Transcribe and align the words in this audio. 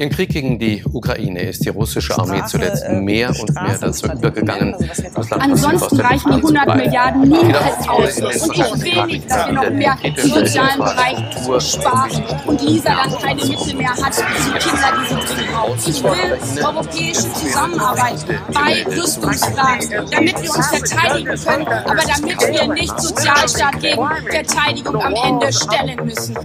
Im 0.00 0.08
Krieg 0.08 0.30
gegen 0.30 0.58
die 0.58 0.82
Ukraine 0.94 1.42
ist 1.42 1.62
die 1.62 1.68
russische 1.68 2.18
Armee 2.18 2.42
zuletzt 2.46 2.84
äh, 2.84 2.94
mehr 2.94 3.28
und 3.38 3.52
mehr 3.52 3.76
dazu 3.78 4.06
übergegangen. 4.06 4.74
Also 5.14 5.34
Ansonsten 5.34 6.00
reichen 6.00 6.30
die 6.30 6.36
100 6.36 6.76
Milliarden 6.76 7.20
niemals 7.28 7.86
aus. 7.86 8.16
Und 8.18 8.56
ich 8.56 8.96
will 8.96 9.06
nicht, 9.08 9.30
dass 9.30 9.46
wir 9.46 9.52
noch 9.52 9.70
mehr 9.70 9.98
im 10.02 10.16
sozialen 10.16 10.78
Bereich 10.78 11.18
sparen 11.62 12.24
und 12.46 12.62
Lisa 12.62 12.94
dann 12.94 13.18
keine 13.18 13.44
Mittel 13.44 13.74
mehr 13.74 13.90
hat 13.90 14.14
für 14.14 14.52
die 14.52 14.58
Kinder, 14.58 14.88
die 14.96 15.06
sie 15.06 15.34
dringend 15.34 15.52
braucht. 15.52 15.88
Ich 15.88 16.02
will 16.02 16.64
europäische 16.64 17.32
Zusammenarbeit 17.34 18.24
bei 18.54 18.86
Rüstungsfragen, 18.96 19.90
damit 20.10 20.42
wir 20.42 20.50
uns 20.50 20.66
verteidigen 20.68 21.36
können, 21.44 21.66
aber 21.68 21.94
damit 21.96 22.40
wir 22.40 22.72
nicht 22.72 22.98
Sozialstaat 22.98 23.78
gegen 23.80 24.08
Verteidigung 24.30 25.02
am 25.02 25.14
Ende 25.14 25.52
stellen 25.52 26.06
müssen. 26.06 26.38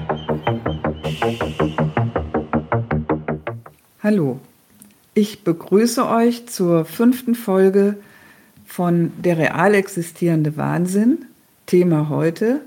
Hallo, 4.05 4.39
ich 5.16 5.43
begrüße 5.43 6.07
euch 6.07 6.45
zur 6.45 6.85
fünften 6.85 7.34
Folge 7.34 7.98
von 8.67 9.11
Der 9.17 9.39
real 9.39 9.73
existierende 9.73 10.57
Wahnsinn. 10.57 11.25
Thema 11.66 12.07
heute 12.09 12.61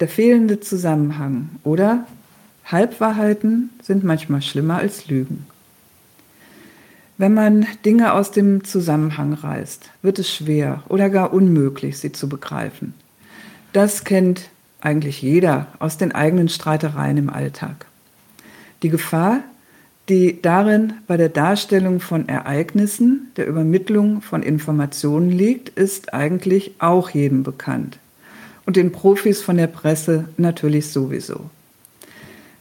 der 0.00 0.08
fehlende 0.08 0.60
Zusammenhang 0.60 1.48
oder 1.62 2.06
Halbwahrheiten 2.66 3.70
sind 3.82 4.04
manchmal 4.04 4.42
schlimmer 4.42 4.76
als 4.76 5.08
Lügen. 5.08 5.46
Wenn 7.16 7.32
man 7.32 7.66
Dinge 7.86 8.12
aus 8.12 8.30
dem 8.30 8.64
Zusammenhang 8.64 9.32
reißt, 9.32 9.92
wird 10.02 10.18
es 10.18 10.30
schwer 10.30 10.82
oder 10.90 11.08
gar 11.08 11.32
unmöglich, 11.32 11.96
sie 11.96 12.12
zu 12.12 12.28
begreifen. 12.28 12.92
Das 13.72 14.04
kennt 14.04 14.50
eigentlich 14.82 15.22
jeder 15.22 15.68
aus 15.78 15.96
den 15.96 16.12
eigenen 16.12 16.50
Streitereien 16.50 17.16
im 17.16 17.30
Alltag. 17.30 17.86
Die 18.82 18.90
Gefahr, 18.90 19.40
die 20.08 20.40
darin 20.42 20.94
bei 21.06 21.16
der 21.16 21.30
Darstellung 21.30 22.00
von 22.00 22.28
Ereignissen, 22.28 23.30
der 23.36 23.46
Übermittlung 23.46 24.20
von 24.20 24.42
Informationen 24.42 25.30
liegt, 25.30 25.70
ist 25.70 26.12
eigentlich 26.12 26.74
auch 26.78 27.10
jedem 27.10 27.42
bekannt. 27.42 27.98
Und 28.66 28.76
den 28.76 28.92
Profis 28.92 29.42
von 29.42 29.56
der 29.56 29.66
Presse 29.66 30.28
natürlich 30.36 30.88
sowieso. 30.88 31.50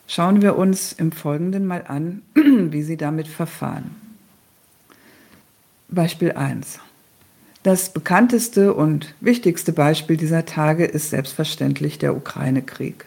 Schauen 0.07 0.41
wir 0.41 0.57
uns 0.57 0.93
im 0.93 1.11
Folgenden 1.11 1.65
mal 1.65 1.85
an, 1.87 2.21
wie 2.35 2.83
sie 2.83 2.97
damit 2.97 3.27
verfahren. 3.27 3.95
Beispiel 5.89 6.33
1. 6.33 6.79
Das 7.63 7.93
bekannteste 7.93 8.73
und 8.73 9.15
wichtigste 9.21 9.71
Beispiel 9.71 10.17
dieser 10.17 10.45
Tage 10.45 10.85
ist 10.85 11.11
selbstverständlich 11.11 11.97
der 11.97 12.15
Ukraine-Krieg. 12.15 13.05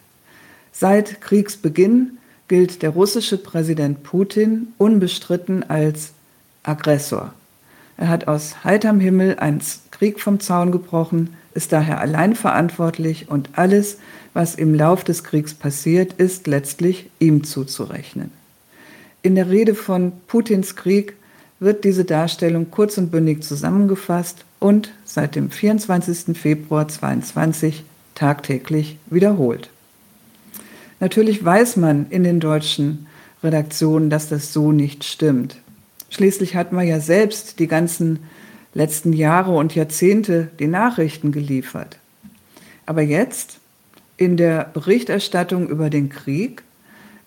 Seit 0.73 1.21
Kriegsbeginn 1.21 2.19
gilt 2.49 2.83
der 2.83 2.91
russische 2.91 3.39
Präsident 3.39 4.03
Putin 4.03 4.69
unbestritten 4.79 5.69
als 5.69 6.13
Aggressor. 6.63 7.33
Er 7.97 8.09
hat 8.09 8.29
aus 8.29 8.65
heiterem 8.65 9.01
Himmel 9.01 9.39
einen 9.39 9.63
Krieg 9.91 10.21
vom 10.21 10.41
Zaun 10.41 10.71
gebrochen, 10.71 11.35
ist 11.55 11.73
daher 11.73 12.01
allein 12.01 12.35
verantwortlich 12.35 13.29
und 13.31 13.51
alles, 13.55 13.99
was 14.35 14.55
im 14.55 14.75
Lauf 14.75 15.03
des 15.03 15.25
Kriegs 15.25 15.55
passiert, 15.55 16.13
ist 16.15 16.47
letztlich 16.47 17.09
ihm 17.19 17.45
zuzurechnen. 17.45 18.31
In 19.23 19.35
der 19.35 19.49
Rede 19.49 19.75
von 19.75 20.13
Putins 20.27 20.77
Krieg 20.77 21.15
wird 21.59 21.85
diese 21.85 22.05
Darstellung 22.05 22.71
kurz 22.71 22.99
und 22.99 23.11
bündig 23.11 23.43
zusammengefasst 23.43 24.45
und 24.61 24.93
seit 25.05 25.35
dem 25.35 25.51
24. 25.51 26.37
Februar 26.37 26.87
2022 26.87 27.85
tagtäglich 28.15 28.99
wiederholt. 29.07 29.71
Natürlich 31.01 31.45
weiß 31.45 31.77
man 31.77 32.07
in 32.11 32.25
den 32.25 32.41
deutschen 32.41 33.07
Redaktionen, 33.43 34.11
dass 34.11 34.29
das 34.29 34.53
so 34.53 34.73
nicht 34.73 35.05
stimmt. 35.05 35.57
Schließlich 36.11 36.57
hat 36.57 36.73
man 36.73 36.87
ja 36.87 37.01
selbst 37.01 37.59
die 37.59 37.67
ganzen 37.67 38.21
letzten 38.73 39.13
Jahre 39.13 39.53
und 39.53 39.75
Jahrzehnte 39.75 40.49
die 40.59 40.67
Nachrichten 40.67 41.33
geliefert. 41.33 41.99
Aber 42.87 43.03
jetzt, 43.03 43.59
in 44.17 44.37
der 44.37 44.71
Berichterstattung 44.73 45.69
über 45.69 45.91
den 45.91 46.09
Krieg, 46.09 46.63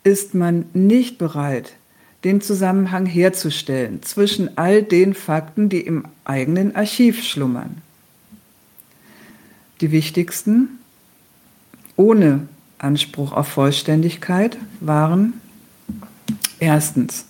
ist 0.03 0.33
man 0.33 0.65
nicht 0.73 1.17
bereit, 1.17 1.73
den 2.23 2.41
Zusammenhang 2.41 3.05
herzustellen 3.05 4.01
zwischen 4.01 4.57
all 4.57 4.83
den 4.83 5.13
Fakten, 5.13 5.69
die 5.69 5.81
im 5.81 6.05
eigenen 6.23 6.75
Archiv 6.75 7.23
schlummern. 7.23 7.81
Die 9.81 9.91
wichtigsten, 9.91 10.79
ohne 11.95 12.47
Anspruch 12.79 13.33
auf 13.33 13.47
Vollständigkeit 13.47 14.57
waren 14.79 15.33
erstens 16.59 17.25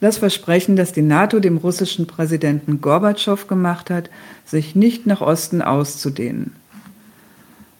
das 0.00 0.18
Versprechen, 0.18 0.76
das 0.76 0.92
die 0.92 1.02
NATO 1.02 1.40
dem 1.40 1.56
russischen 1.56 2.06
Präsidenten 2.06 2.80
Gorbatschow 2.80 3.48
gemacht 3.48 3.90
hat, 3.90 4.10
sich 4.44 4.76
nicht 4.76 5.06
nach 5.06 5.20
Osten 5.20 5.60
auszudehnen. 5.62 6.52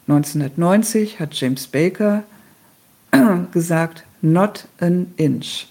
1990 0.07 1.19
hat 1.19 1.33
James 1.35 1.67
Baker 1.67 2.23
gesagt, 3.51 4.03
not 4.21 4.67
an 4.79 5.13
inch. 5.15 5.67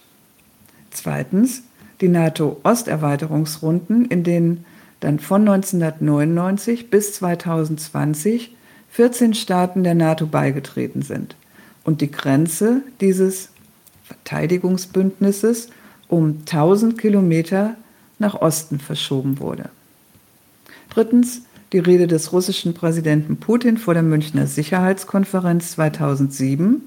Zweitens 0.91 1.63
die 2.01 2.09
NATO-Osterweiterungsrunden, 2.09 4.07
in 4.07 4.23
denen 4.23 4.65
dann 5.01 5.19
von 5.19 5.43
1999 5.43 6.91
bis 6.91 7.15
2020 7.15 8.55
14 8.91 9.35
Staaten 9.35 9.85
der 9.85 9.95
NATO 9.95 10.27
beigetreten 10.27 11.03
sind 11.03 11.37
und 11.89 12.03
die 12.03 12.11
Grenze 12.11 12.83
dieses 13.01 13.49
Verteidigungsbündnisses 14.05 15.71
um 16.07 16.41
1000 16.41 16.99
Kilometer 16.99 17.77
nach 18.19 18.35
Osten 18.35 18.79
verschoben 18.79 19.41
wurde. 19.41 19.71
Drittens 20.91 21.45
die 21.73 21.79
Rede 21.79 22.07
des 22.07 22.31
russischen 22.35 22.75
Präsidenten 22.75 23.39
Putin 23.39 23.79
vor 23.79 23.95
der 23.95 24.03
Münchner 24.03 24.47
Sicherheitskonferenz 24.47 25.73
2007, 25.73 26.83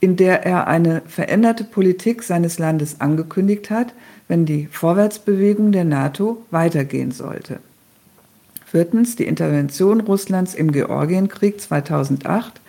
in 0.00 0.16
der 0.16 0.44
er 0.44 0.66
eine 0.66 1.00
veränderte 1.06 1.64
Politik 1.64 2.22
seines 2.22 2.58
Landes 2.58 3.00
angekündigt 3.00 3.70
hat, 3.70 3.94
wenn 4.28 4.44
die 4.44 4.68
Vorwärtsbewegung 4.70 5.72
der 5.72 5.86
NATO 5.86 6.44
weitergehen 6.50 7.10
sollte. 7.10 7.58
Viertens 8.66 9.16
die 9.16 9.24
Intervention 9.24 10.02
Russlands 10.02 10.54
im 10.54 10.72
Georgienkrieg 10.72 11.58
2008, 11.58 12.60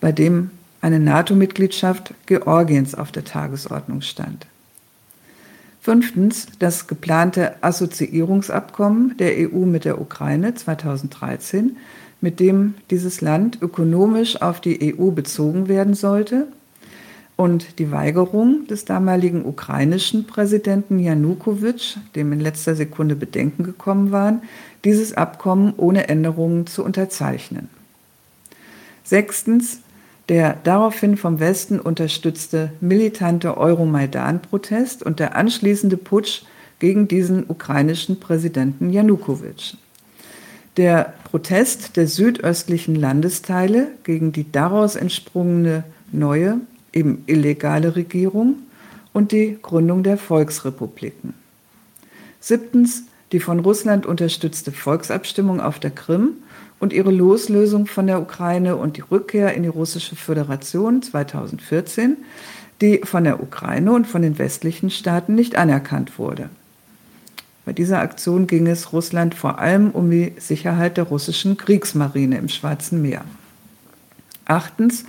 bei 0.00 0.12
dem 0.12 0.52
eine 0.82 1.00
NATO-Mitgliedschaft 1.00 2.12
Georgiens 2.26 2.94
auf 2.94 3.12
der 3.12 3.24
Tagesordnung 3.24 4.02
stand. 4.02 4.46
Fünftens 5.80 6.46
das 6.58 6.86
geplante 6.86 7.54
Assoziierungsabkommen 7.62 9.16
der 9.16 9.32
EU 9.36 9.64
mit 9.64 9.84
der 9.84 10.00
Ukraine 10.00 10.54
2013, 10.54 11.76
mit 12.20 12.38
dem 12.38 12.74
dieses 12.90 13.20
Land 13.20 13.58
ökonomisch 13.62 14.40
auf 14.42 14.60
die 14.60 14.94
EU 14.94 15.10
bezogen 15.10 15.68
werden 15.68 15.94
sollte 15.94 16.46
und 17.36 17.78
die 17.78 17.90
Weigerung 17.90 18.66
des 18.68 18.84
damaligen 18.84 19.44
ukrainischen 19.44 20.26
Präsidenten 20.26 20.98
Janukowitsch, 20.98 21.96
dem 22.14 22.32
in 22.32 22.40
letzter 22.40 22.76
Sekunde 22.76 23.16
Bedenken 23.16 23.64
gekommen 23.64 24.12
waren, 24.12 24.42
dieses 24.84 25.14
Abkommen 25.14 25.74
ohne 25.76 26.08
Änderungen 26.08 26.66
zu 26.66 26.84
unterzeichnen. 26.84 27.68
Sechstens 29.04 29.80
der 30.32 30.56
daraufhin 30.64 31.18
vom 31.18 31.40
Westen 31.40 31.78
unterstützte 31.78 32.72
militante 32.80 33.58
Euromaidan-Protest 33.58 35.02
und 35.02 35.20
der 35.20 35.36
anschließende 35.36 35.98
Putsch 35.98 36.44
gegen 36.78 37.06
diesen 37.06 37.44
ukrainischen 37.50 38.18
Präsidenten 38.18 38.88
Janukowitsch. 38.88 39.74
Der 40.78 41.12
Protest 41.24 41.98
der 41.98 42.06
südöstlichen 42.06 42.94
Landesteile 42.94 43.88
gegen 44.04 44.32
die 44.32 44.50
daraus 44.50 44.96
entsprungene 44.96 45.84
neue, 46.12 46.60
eben 46.94 47.24
illegale 47.26 47.94
Regierung 47.94 48.54
und 49.12 49.32
die 49.32 49.58
Gründung 49.60 50.02
der 50.02 50.16
Volksrepubliken. 50.16 51.34
Siebtens 52.40 53.02
die 53.32 53.40
von 53.40 53.60
Russland 53.60 54.06
unterstützte 54.06 54.72
Volksabstimmung 54.72 55.60
auf 55.60 55.78
der 55.78 55.90
Krim 55.90 56.36
und 56.82 56.92
ihre 56.92 57.12
Loslösung 57.12 57.86
von 57.86 58.08
der 58.08 58.20
Ukraine 58.20 58.74
und 58.74 58.96
die 58.96 59.02
Rückkehr 59.02 59.54
in 59.54 59.62
die 59.62 59.68
russische 59.68 60.16
Föderation 60.16 61.00
2014, 61.00 62.16
die 62.80 63.02
von 63.04 63.22
der 63.22 63.40
Ukraine 63.40 63.92
und 63.92 64.08
von 64.08 64.20
den 64.20 64.36
westlichen 64.36 64.90
Staaten 64.90 65.36
nicht 65.36 65.54
anerkannt 65.54 66.18
wurde. 66.18 66.48
Bei 67.64 67.72
dieser 67.72 68.00
Aktion 68.00 68.48
ging 68.48 68.66
es 68.66 68.92
Russland 68.92 69.36
vor 69.36 69.60
allem 69.60 69.92
um 69.92 70.10
die 70.10 70.32
Sicherheit 70.38 70.96
der 70.96 71.04
russischen 71.04 71.56
Kriegsmarine 71.56 72.36
im 72.36 72.48
Schwarzen 72.48 73.00
Meer. 73.00 73.24
Achtens, 74.46 75.04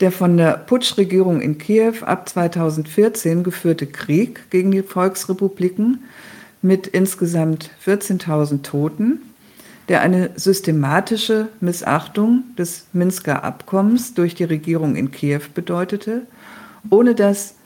der 0.00 0.10
von 0.10 0.36
der 0.36 0.54
Putschregierung 0.54 1.40
in 1.40 1.56
Kiew 1.56 2.02
ab 2.04 2.28
2014 2.28 3.44
geführte 3.44 3.86
Krieg 3.86 4.50
gegen 4.50 4.72
die 4.72 4.82
Volksrepubliken 4.82 6.02
mit 6.62 6.88
insgesamt 6.88 7.70
14.000 7.86 8.62
Toten 8.62 9.20
der 9.88 10.00
eine 10.00 10.30
systematische 10.36 11.48
Missachtung 11.60 12.44
des 12.58 12.86
Minsker 12.92 13.44
Abkommens 13.44 14.14
durch 14.14 14.34
die 14.34 14.44
Regierung 14.44 14.96
in 14.96 15.10
Kiew 15.10 15.42
bedeutete, 15.54 16.22
ohne 16.90 17.14
dass 17.14 17.56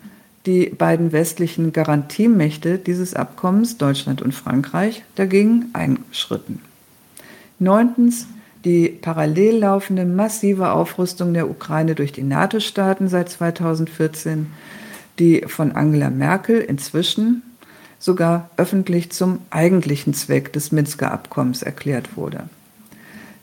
Die 0.47 0.71
beiden 0.71 1.13
westlichen 1.13 1.73
Garantiemächte 1.73 2.79
dieses 2.79 3.13
Abkommens, 3.15 3.77
Deutschland 3.77 4.23
und 4.23 4.33
Frankreich, 4.33 5.05
dagegen 5.15 5.67
eingeschritten. 5.75 6.63
Neuntens 7.59 8.27
die 8.65 8.89
parallel 8.89 9.59
laufende 9.59 10.05
massive 10.05 10.73
Aufrüstung 10.73 11.35
der 11.35 11.49
Ukraine 11.49 11.95
durch 11.95 12.13
die 12.13 12.23
NATO-Staaten 12.23 13.09
seit 13.09 13.29
2014, 13.31 14.47
die 15.19 15.45
von 15.47 15.73
Angela 15.73 16.11
Merkel 16.11 16.61
inzwischen 16.61 17.43
sogar 18.01 18.51
öffentlich 18.57 19.13
zum 19.13 19.39
eigentlichen 19.51 20.15
Zweck 20.15 20.53
des 20.53 20.73
Minsker 20.73 21.13
Abkommens 21.13 21.63
erklärt 21.63 22.17
wurde. 22.17 22.49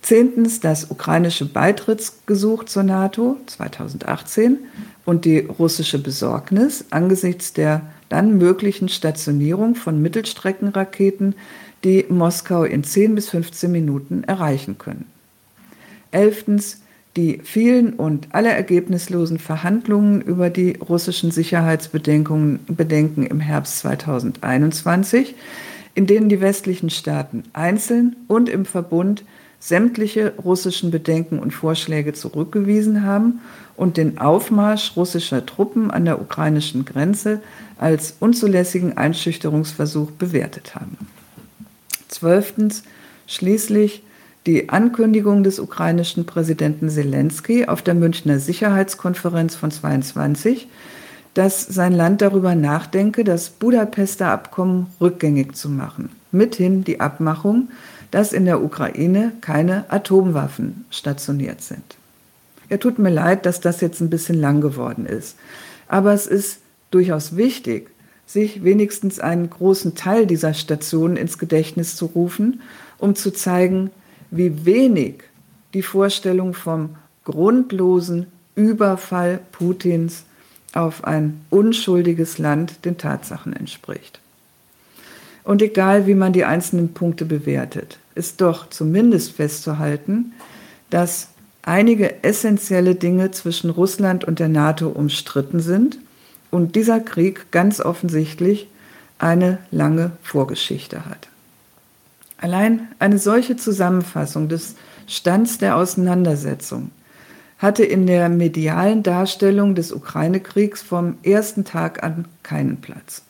Zehntens 0.01 0.59
das 0.59 0.89
ukrainische 0.91 1.45
Beitrittsgesuch 1.45 2.65
zur 2.65 2.83
NATO 2.83 3.37
2018 3.45 4.57
und 5.05 5.25
die 5.25 5.39
russische 5.39 5.99
Besorgnis 5.99 6.85
angesichts 6.89 7.53
der 7.53 7.81
dann 8.09 8.37
möglichen 8.37 8.89
Stationierung 8.89 9.75
von 9.75 10.01
Mittelstreckenraketen, 10.01 11.35
die 11.83 12.05
Moskau 12.09 12.63
in 12.63 12.83
10 12.83 13.15
bis 13.15 13.29
15 13.29 13.71
Minuten 13.71 14.23
erreichen 14.23 14.77
können. 14.77 15.05
Elftens 16.11 16.81
die 17.17 17.41
vielen 17.43 17.93
und 17.93 18.27
alle 18.31 18.49
ergebnislosen 18.49 19.39
Verhandlungen 19.39 20.21
über 20.21 20.49
die 20.49 20.77
russischen 20.77 21.31
Sicherheitsbedenken 21.31 22.59
Bedenken 22.67 23.25
im 23.25 23.39
Herbst 23.39 23.79
2021, 23.79 25.35
in 25.95 26.05
denen 26.05 26.29
die 26.29 26.39
westlichen 26.39 26.91
Staaten 26.91 27.43
einzeln 27.53 28.15
und 28.27 28.47
im 28.47 28.65
Verbund 28.65 29.25
sämtliche 29.59 30.33
russischen 30.37 30.91
Bedenken 30.91 31.39
und 31.39 31.51
Vorschläge 31.51 32.13
zurückgewiesen 32.13 33.03
haben 33.03 33.41
und 33.75 33.97
den 33.97 34.19
Aufmarsch 34.19 34.95
russischer 34.95 35.43
Truppen 35.43 35.89
an 35.89 36.05
der 36.05 36.21
ukrainischen 36.21 36.85
Grenze 36.85 37.41
als 37.79 38.15
unzulässigen 38.19 38.95
Einschüchterungsversuch 38.95 40.11
bewertet 40.11 40.75
haben. 40.75 40.97
Zwölftens 42.07 42.83
schließlich 43.25 44.03
die 44.47 44.69
Ankündigung 44.69 45.43
des 45.43 45.59
ukrainischen 45.59 46.25
Präsidenten 46.25 46.89
Zelensky 46.89 47.65
auf 47.65 47.81
der 47.81 47.93
Münchner 47.93 48.39
Sicherheitskonferenz 48.39 49.55
von 49.55 49.71
22, 49.71 50.69
dass 51.33 51.61
sein 51.61 51.91
Land 51.91 52.21
darüber 52.21 52.55
nachdenke, 52.55 53.25
das 53.25 53.49
Budapester 53.49 54.29
Abkommen 54.29 54.87
rückgängig 55.01 55.55
zu 55.55 55.69
machen. 55.69 56.09
Mithin 56.31 56.85
die 56.85 57.01
Abmachung, 57.01 57.69
dass 58.09 58.31
in 58.31 58.45
der 58.45 58.63
Ukraine 58.63 59.33
keine 59.41 59.91
Atomwaffen 59.91 60.85
stationiert 60.91 61.61
sind. 61.61 61.97
Er 62.69 62.79
tut 62.79 62.99
mir 62.99 63.09
leid, 63.09 63.45
dass 63.45 63.59
das 63.59 63.81
jetzt 63.81 63.99
ein 63.99 64.09
bisschen 64.09 64.39
lang 64.39 64.61
geworden 64.61 65.05
ist. 65.05 65.35
Aber 65.89 66.13
es 66.13 66.25
ist 66.25 66.59
durchaus 66.89 67.35
wichtig, 67.35 67.89
sich 68.25 68.63
wenigstens 68.63 69.19
einen 69.19 69.49
großen 69.49 69.95
Teil 69.95 70.25
dieser 70.25 70.53
Stationen 70.53 71.17
ins 71.17 71.37
Gedächtnis 71.37 71.97
zu 71.97 72.05
rufen, 72.05 72.61
um 72.97 73.13
zu 73.15 73.31
zeigen, 73.31 73.91
wie 74.31 74.65
wenig 74.65 75.23
die 75.73 75.81
Vorstellung 75.81 76.53
vom 76.53 76.95
grundlosen 77.23 78.27
Überfall 78.55 79.39
Putins 79.51 80.23
auf 80.73 81.03
ein 81.03 81.41
unschuldiges 81.49 82.37
Land 82.37 82.85
den 82.85 82.97
Tatsachen 82.97 83.53
entspricht. 83.53 84.19
Und 85.43 85.61
egal, 85.61 86.07
wie 86.07 86.15
man 86.15 86.33
die 86.33 86.43
einzelnen 86.43 86.93
Punkte 86.93 87.25
bewertet, 87.25 87.99
ist 88.15 88.41
doch 88.41 88.69
zumindest 88.69 89.31
festzuhalten, 89.31 90.33
dass 90.89 91.29
einige 91.61 92.23
essentielle 92.23 92.95
Dinge 92.95 93.31
zwischen 93.31 93.69
Russland 93.69 94.25
und 94.25 94.39
der 94.39 94.49
NATO 94.49 94.89
umstritten 94.89 95.59
sind 95.59 95.99
und 96.51 96.75
dieser 96.75 96.99
Krieg 96.99 97.51
ganz 97.51 97.79
offensichtlich 97.79 98.67
eine 99.19 99.59
lange 99.71 100.11
Vorgeschichte 100.21 101.05
hat. 101.05 101.27
Allein 102.37 102.87
eine 102.99 103.17
solche 103.17 103.55
Zusammenfassung 103.55 104.47
des 104.49 104.75
Stands 105.07 105.57
der 105.57 105.75
Auseinandersetzung 105.75 106.91
hatte 107.57 107.83
in 107.83 108.05
der 108.05 108.29
medialen 108.29 109.01
Darstellung 109.01 109.73
des 109.73 109.91
Ukraine-Kriegs 109.91 110.83
vom 110.83 111.17
ersten 111.23 111.65
Tag 111.65 112.03
an 112.03 112.25
keinen 112.43 112.77
Platz. 112.77 113.23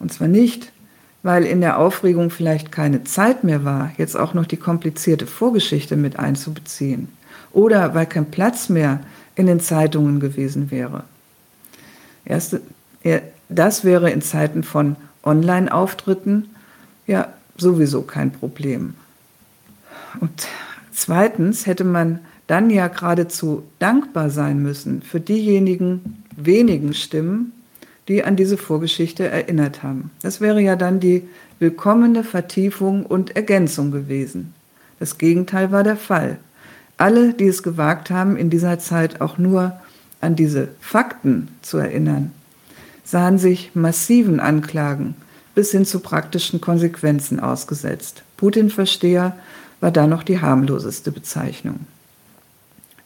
Und 0.00 0.12
zwar 0.12 0.28
nicht, 0.28 0.72
weil 1.22 1.44
in 1.44 1.60
der 1.60 1.78
Aufregung 1.78 2.30
vielleicht 2.30 2.72
keine 2.72 3.04
Zeit 3.04 3.44
mehr 3.44 3.64
war, 3.64 3.92
jetzt 3.96 4.16
auch 4.16 4.34
noch 4.34 4.46
die 4.46 4.56
komplizierte 4.56 5.26
Vorgeschichte 5.26 5.96
mit 5.96 6.18
einzubeziehen, 6.18 7.08
oder 7.52 7.94
weil 7.94 8.06
kein 8.06 8.30
Platz 8.30 8.68
mehr 8.68 9.00
in 9.36 9.46
den 9.46 9.60
Zeitungen 9.60 10.18
gewesen 10.18 10.70
wäre. 10.70 11.04
Erste, 12.24 12.60
das 13.48 13.84
wäre 13.84 14.10
in 14.10 14.22
Zeiten 14.22 14.64
von 14.64 14.96
Online-Auftritten 15.22 16.50
ja 17.06 17.28
sowieso 17.60 18.02
kein 18.02 18.32
Problem. 18.32 18.94
Und 20.20 20.46
zweitens 20.92 21.66
hätte 21.66 21.84
man 21.84 22.20
dann 22.46 22.70
ja 22.70 22.88
geradezu 22.88 23.62
dankbar 23.78 24.30
sein 24.30 24.62
müssen 24.62 25.02
für 25.02 25.20
diejenigen 25.20 26.22
wenigen 26.34 26.94
Stimmen, 26.94 27.52
die 28.08 28.24
an 28.24 28.36
diese 28.36 28.56
Vorgeschichte 28.56 29.28
erinnert 29.28 29.82
haben. 29.82 30.10
Das 30.22 30.40
wäre 30.40 30.60
ja 30.60 30.76
dann 30.76 30.98
die 30.98 31.28
willkommene 31.58 32.24
Vertiefung 32.24 33.04
und 33.04 33.36
Ergänzung 33.36 33.90
gewesen. 33.90 34.54
Das 34.98 35.18
Gegenteil 35.18 35.70
war 35.72 35.84
der 35.84 35.96
Fall. 35.96 36.38
Alle, 36.96 37.34
die 37.34 37.46
es 37.46 37.62
gewagt 37.62 38.10
haben, 38.10 38.36
in 38.36 38.50
dieser 38.50 38.78
Zeit 38.78 39.20
auch 39.20 39.38
nur 39.38 39.78
an 40.20 40.34
diese 40.34 40.68
Fakten 40.80 41.48
zu 41.62 41.78
erinnern, 41.78 42.32
sahen 43.04 43.38
sich 43.38 43.70
massiven 43.74 44.40
Anklagen 44.40 45.14
bis 45.58 45.72
hin 45.72 45.84
zu 45.84 45.98
praktischen 45.98 46.60
Konsequenzen 46.60 47.40
ausgesetzt. 47.40 48.22
Putin-Versteher 48.36 49.36
war 49.80 49.90
da 49.90 50.06
noch 50.06 50.22
die 50.22 50.40
harmloseste 50.40 51.10
Bezeichnung. 51.10 51.80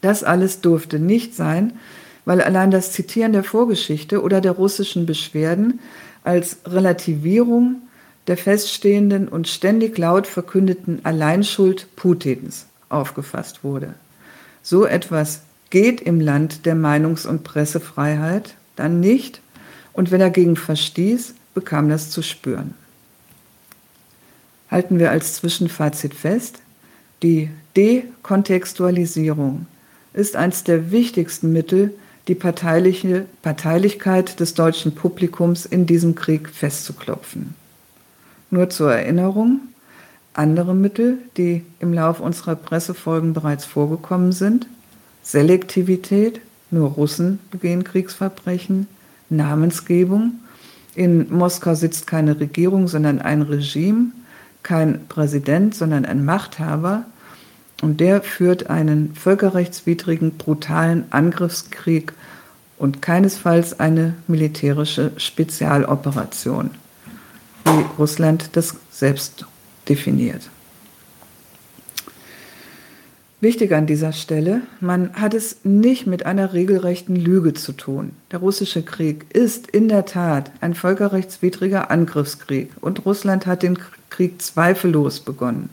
Das 0.01 0.23
alles 0.23 0.61
durfte 0.61 0.99
nicht 0.99 1.33
sein, 1.33 1.73
weil 2.25 2.43
allein 2.43 2.69
das 2.69 2.91
Zitieren 2.91 3.33
der 3.33 3.43
Vorgeschichte 3.43 4.21
oder 4.21 4.39
der 4.39 4.51
russischen 4.51 5.07
Beschwerden 5.07 5.79
als 6.23 6.57
Relativierung 6.67 7.77
der 8.27 8.37
feststehenden 8.37 9.27
und 9.27 9.47
ständig 9.47 9.97
laut 9.97 10.27
verkündeten 10.27 11.03
Alleinschuld 11.03 11.87
Putins 11.95 12.67
aufgefasst 12.87 13.63
wurde. 13.63 13.95
So 14.61 14.85
etwas 14.85 15.41
geht 15.71 16.01
im 16.01 16.21
Land 16.21 16.67
der 16.67 16.75
Meinungs- 16.75 17.25
und 17.25 17.43
Pressefreiheit 17.43 18.53
dann 18.75 18.99
nicht 18.99 19.41
und 19.91 20.11
wenn 20.11 20.21
er 20.21 20.29
gegen 20.29 20.55
verstieß, 20.55 21.33
bekam 21.53 21.89
das 21.89 22.09
zu 22.09 22.21
spüren. 22.21 22.73
Halten 24.69 24.99
wir 24.99 25.11
als 25.11 25.35
Zwischenfazit 25.35 26.13
fest, 26.13 26.59
die 27.21 27.49
Dekontextualisierung 27.75 29.67
ist 30.13 30.35
eines 30.35 30.63
der 30.63 30.91
wichtigsten 30.91 31.53
Mittel, 31.53 31.93
die 32.27 32.35
parteiliche 32.35 33.25
Parteilichkeit 33.41 34.39
des 34.39 34.53
deutschen 34.53 34.95
Publikums 34.95 35.65
in 35.65 35.85
diesem 35.85 36.15
Krieg 36.15 36.49
festzuklopfen. 36.49 37.55
Nur 38.49 38.69
zur 38.69 38.93
Erinnerung, 38.93 39.61
andere 40.33 40.73
Mittel, 40.73 41.17
die 41.37 41.63
im 41.79 41.93
Lauf 41.93 42.19
unserer 42.19 42.55
Pressefolgen 42.55 43.33
bereits 43.33 43.65
vorgekommen 43.65 44.31
sind, 44.31 44.67
Selektivität, 45.21 46.41
nur 46.71 46.89
Russen 46.89 47.39
begehen 47.51 47.83
Kriegsverbrechen, 47.83 48.87
Namensgebung 49.29 50.39
in 50.95 51.31
Moskau 51.33 51.75
sitzt 51.75 52.07
keine 52.07 52.39
Regierung, 52.39 52.87
sondern 52.87 53.19
ein 53.19 53.41
Regime, 53.41 54.11
kein 54.61 55.07
Präsident, 55.07 55.75
sondern 55.75 56.05
ein 56.05 56.23
Machthaber. 56.23 57.05
Und 57.81 57.99
der 57.99 58.21
führt 58.21 58.69
einen 58.69 59.13
völkerrechtswidrigen, 59.15 60.37
brutalen 60.37 61.05
Angriffskrieg 61.09 62.13
und 62.77 63.01
keinesfalls 63.01 63.79
eine 63.79 64.15
militärische 64.27 65.11
Spezialoperation, 65.17 66.71
wie 67.65 67.85
Russland 67.97 68.55
das 68.55 68.75
selbst 68.91 69.45
definiert. 69.89 70.49
Wichtig 73.43 73.73
an 73.73 73.87
dieser 73.87 74.13
Stelle, 74.13 74.61
man 74.79 75.15
hat 75.15 75.33
es 75.33 75.57
nicht 75.65 76.07
mit 76.07 76.25
einer 76.25 76.53
regelrechten 76.53 77.17
Lüge 77.17 77.53
zu 77.53 77.73
tun. 77.73 78.11
Der 78.31 78.39
russische 78.39 78.83
Krieg 78.83 79.25
ist 79.33 79.67
in 79.67 79.89
der 79.89 80.05
Tat 80.05 80.49
ein 80.61 80.73
völkerrechtswidriger 80.73 81.91
Angriffskrieg 81.91 82.69
und 82.79 83.05
Russland 83.05 83.45
hat 83.45 83.61
den 83.61 83.77
Krieg 84.09 84.41
zweifellos 84.41 85.19
begonnen. 85.19 85.69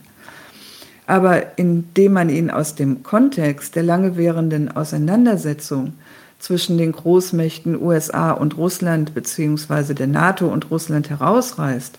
Aber 1.07 1.57
indem 1.57 2.11
man 2.11 2.29
ihn 2.29 2.49
aus 2.51 2.75
dem 2.75 3.03
Kontext 3.03 3.77
der 3.77 3.83
lange 3.83 4.17
währenden 4.17 4.69
Auseinandersetzung 4.75 5.93
zwischen 6.39 6.77
den 6.77 6.91
Großmächten 6.91 7.81
USA 7.81 8.31
und 8.31 8.57
Russland 8.57 9.13
beziehungsweise 9.13 9.95
der 9.95 10.07
NATO 10.07 10.49
und 10.49 10.69
Russland 10.71 11.09
herausreißt, 11.09 11.97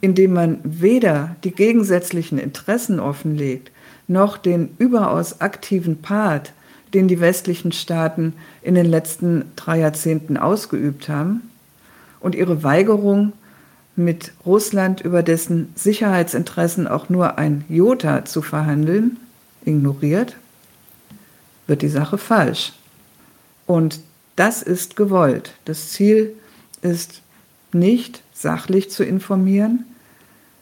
indem 0.00 0.32
man 0.32 0.58
weder 0.64 1.36
die 1.44 1.52
gegensätzlichen 1.52 2.38
Interessen 2.38 2.98
offenlegt, 2.98 3.72
noch 4.10 4.36
den 4.36 4.74
überaus 4.78 5.40
aktiven 5.40 6.02
Part 6.02 6.52
den 6.94 7.08
die 7.08 7.20
westlichen 7.20 7.72
Staaten 7.72 8.34
in 8.62 8.74
den 8.74 8.86
letzten 8.86 9.44
drei 9.56 9.78
Jahrzehnten 9.78 10.36
ausgeübt 10.36 11.08
haben 11.08 11.50
und 12.20 12.34
ihre 12.34 12.62
Weigerung, 12.62 13.32
mit 13.96 14.32
Russland 14.46 15.02
über 15.02 15.22
dessen 15.22 15.72
Sicherheitsinteressen 15.74 16.88
auch 16.88 17.10
nur 17.10 17.36
ein 17.38 17.64
Jota 17.68 18.24
zu 18.24 18.40
verhandeln, 18.40 19.18
ignoriert, 19.64 20.36
wird 21.66 21.82
die 21.82 21.88
Sache 21.88 22.16
falsch. 22.16 22.72
Und 23.66 24.00
das 24.36 24.62
ist 24.62 24.96
gewollt. 24.96 25.52
Das 25.66 25.90
Ziel 25.90 26.34
ist 26.80 27.20
nicht 27.72 28.22
sachlich 28.32 28.90
zu 28.90 29.04
informieren, 29.04 29.84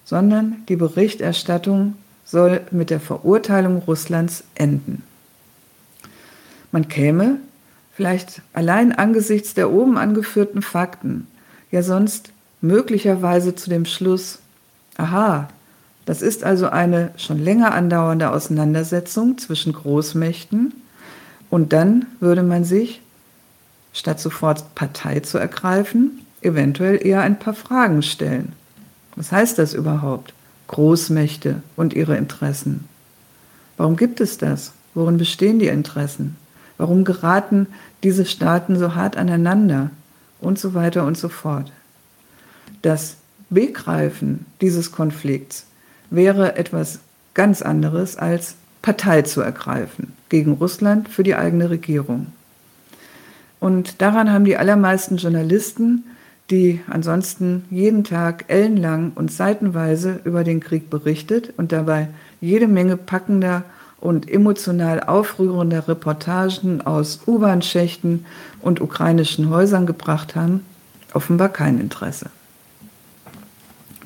sondern 0.04 0.64
die 0.68 0.76
Berichterstattung 0.76 1.94
soll 2.30 2.60
mit 2.70 2.90
der 2.90 3.00
Verurteilung 3.00 3.78
Russlands 3.78 4.44
enden. 4.54 5.02
Man 6.70 6.88
käme, 6.88 7.38
vielleicht 7.94 8.42
allein 8.52 8.92
angesichts 8.92 9.54
der 9.54 9.70
oben 9.70 9.96
angeführten 9.96 10.62
Fakten, 10.62 11.26
ja 11.70 11.82
sonst 11.82 12.30
möglicherweise 12.60 13.54
zu 13.54 13.70
dem 13.70 13.86
Schluss, 13.86 14.40
aha, 14.96 15.48
das 16.04 16.22
ist 16.22 16.44
also 16.44 16.68
eine 16.68 17.10
schon 17.16 17.38
länger 17.38 17.72
andauernde 17.72 18.30
Auseinandersetzung 18.30 19.38
zwischen 19.38 19.72
Großmächten 19.72 20.74
und 21.50 21.72
dann 21.72 22.06
würde 22.20 22.42
man 22.42 22.64
sich, 22.64 23.00
statt 23.92 24.20
sofort 24.20 24.74
Partei 24.74 25.20
zu 25.20 25.38
ergreifen, 25.38 26.26
eventuell 26.42 27.04
eher 27.04 27.22
ein 27.22 27.38
paar 27.38 27.54
Fragen 27.54 28.02
stellen. 28.02 28.52
Was 29.16 29.32
heißt 29.32 29.58
das 29.58 29.74
überhaupt? 29.74 30.34
Großmächte 30.68 31.62
und 31.76 31.94
ihre 31.94 32.16
Interessen. 32.16 32.88
Warum 33.76 33.96
gibt 33.96 34.20
es 34.20 34.38
das? 34.38 34.72
Worin 34.94 35.18
bestehen 35.18 35.58
die 35.58 35.66
Interessen? 35.68 36.36
Warum 36.76 37.04
geraten 37.04 37.66
diese 38.02 38.24
Staaten 38.24 38.78
so 38.78 38.94
hart 38.94 39.16
aneinander? 39.16 39.90
Und 40.40 40.58
so 40.58 40.72
weiter 40.72 41.04
und 41.04 41.18
so 41.18 41.28
fort. 41.28 41.72
Das 42.82 43.16
Begreifen 43.50 44.46
dieses 44.60 44.92
Konflikts 44.92 45.66
wäre 46.10 46.54
etwas 46.54 47.00
ganz 47.34 47.60
anderes 47.60 48.16
als 48.16 48.54
Partei 48.82 49.22
zu 49.22 49.40
ergreifen 49.40 50.12
gegen 50.28 50.52
Russland 50.52 51.08
für 51.08 51.24
die 51.24 51.34
eigene 51.34 51.70
Regierung. 51.70 52.28
Und 53.60 54.00
daran 54.00 54.30
haben 54.30 54.44
die 54.44 54.56
allermeisten 54.56 55.16
Journalisten, 55.16 56.04
die 56.50 56.80
ansonsten 56.88 57.64
jeden 57.70 58.04
Tag 58.04 58.46
ellenlang 58.48 59.12
und 59.14 59.30
seitenweise 59.30 60.20
über 60.24 60.44
den 60.44 60.60
Krieg 60.60 60.88
berichtet 60.88 61.52
und 61.56 61.72
dabei 61.72 62.08
jede 62.40 62.68
Menge 62.68 62.96
packender 62.96 63.64
und 64.00 64.30
emotional 64.30 65.02
aufrührender 65.02 65.88
Reportagen 65.88 66.80
aus 66.80 67.20
U-Bahn-Schächten 67.26 68.24
und 68.60 68.80
ukrainischen 68.80 69.50
Häusern 69.50 69.86
gebracht 69.86 70.36
haben, 70.36 70.64
offenbar 71.12 71.48
kein 71.48 71.80
Interesse. 71.80 72.30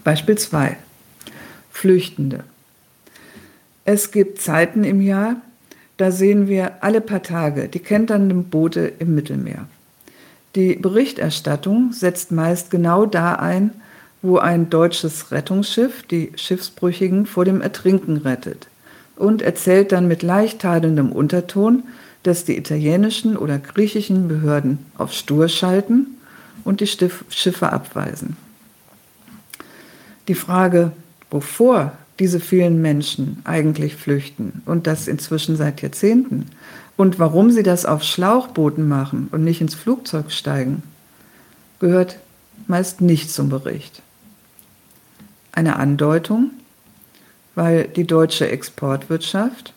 Beispiel 0.02 0.36
2. 0.36 0.76
Flüchtende. 1.70 2.44
Es 3.84 4.10
gibt 4.10 4.40
Zeiten 4.40 4.84
im 4.84 5.00
Jahr, 5.00 5.36
da 5.96 6.10
sehen 6.10 6.48
wir 6.48 6.82
alle 6.82 7.00
paar 7.00 7.22
Tage 7.22 7.68
die 7.68 7.78
kenternden 7.78 8.44
Boote 8.44 8.92
im 8.98 9.14
Mittelmeer. 9.14 9.68
Die 10.54 10.74
Berichterstattung 10.74 11.92
setzt 11.92 12.30
meist 12.30 12.70
genau 12.70 13.06
da 13.06 13.36
ein, 13.36 13.70
wo 14.20 14.38
ein 14.38 14.68
deutsches 14.68 15.32
Rettungsschiff 15.32 16.02
die 16.04 16.32
Schiffsbrüchigen 16.36 17.26
vor 17.26 17.44
dem 17.44 17.60
Ertrinken 17.60 18.18
rettet 18.18 18.68
und 19.16 19.42
erzählt 19.42 19.92
dann 19.92 20.08
mit 20.08 20.22
leicht 20.22 20.60
tadelndem 20.60 21.10
Unterton, 21.10 21.84
dass 22.22 22.44
die 22.44 22.56
italienischen 22.56 23.36
oder 23.36 23.58
griechischen 23.58 24.28
Behörden 24.28 24.78
auf 24.96 25.12
Stur 25.12 25.48
schalten 25.48 26.18
und 26.64 26.80
die 26.80 26.86
Schiffe 26.86 27.72
abweisen. 27.72 28.36
Die 30.28 30.34
Frage, 30.34 30.92
wovor 31.30 31.92
diese 32.18 32.38
vielen 32.38 32.80
Menschen 32.80 33.38
eigentlich 33.44 33.96
flüchten 33.96 34.62
und 34.66 34.86
das 34.86 35.08
inzwischen 35.08 35.56
seit 35.56 35.82
Jahrzehnten 35.82 36.46
und 36.96 37.18
warum 37.18 37.50
sie 37.50 37.62
das 37.62 37.86
auf 37.86 38.02
Schlauchbooten 38.02 38.86
machen 38.86 39.28
und 39.32 39.44
nicht 39.44 39.60
ins 39.60 39.74
Flugzeug 39.74 40.30
steigen, 40.30 40.82
gehört 41.80 42.18
meist 42.66 43.00
nicht 43.00 43.30
zum 43.30 43.48
Bericht. 43.48 44.02
Eine 45.52 45.76
Andeutung, 45.76 46.50
weil 47.54 47.84
die 47.84 48.06
deutsche 48.06 48.48
Exportwirtschaft 48.48 49.74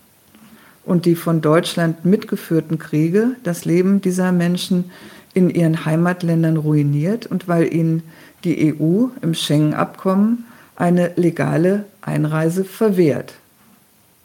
und 0.85 1.05
die 1.05 1.15
von 1.15 1.41
Deutschland 1.41 2.05
mitgeführten 2.05 2.79
Kriege 2.79 3.35
das 3.43 3.65
Leben 3.65 4.01
dieser 4.01 4.31
Menschen 4.31 4.91
in 5.33 5.49
ihren 5.49 5.85
Heimatländern 5.85 6.57
ruiniert 6.57 7.25
und 7.25 7.47
weil 7.47 7.73
ihnen 7.73 8.03
die 8.43 8.73
EU 8.73 9.07
im 9.21 9.33
Schengen-Abkommen 9.33 10.45
eine 10.75 11.11
legale 11.15 11.85
Einreise 12.01 12.63
verwehrt. 12.63 13.33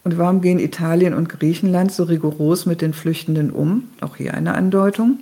Und 0.02 0.16
warum 0.16 0.40
gehen 0.40 0.58
Italien 0.58 1.14
und 1.14 1.28
Griechenland 1.28 1.92
so 1.92 2.04
rigoros 2.04 2.66
mit 2.66 2.80
den 2.80 2.94
Flüchtenden 2.94 3.50
um? 3.50 3.84
Auch 4.00 4.16
hier 4.16 4.34
eine 4.34 4.54
Andeutung. 4.54 5.18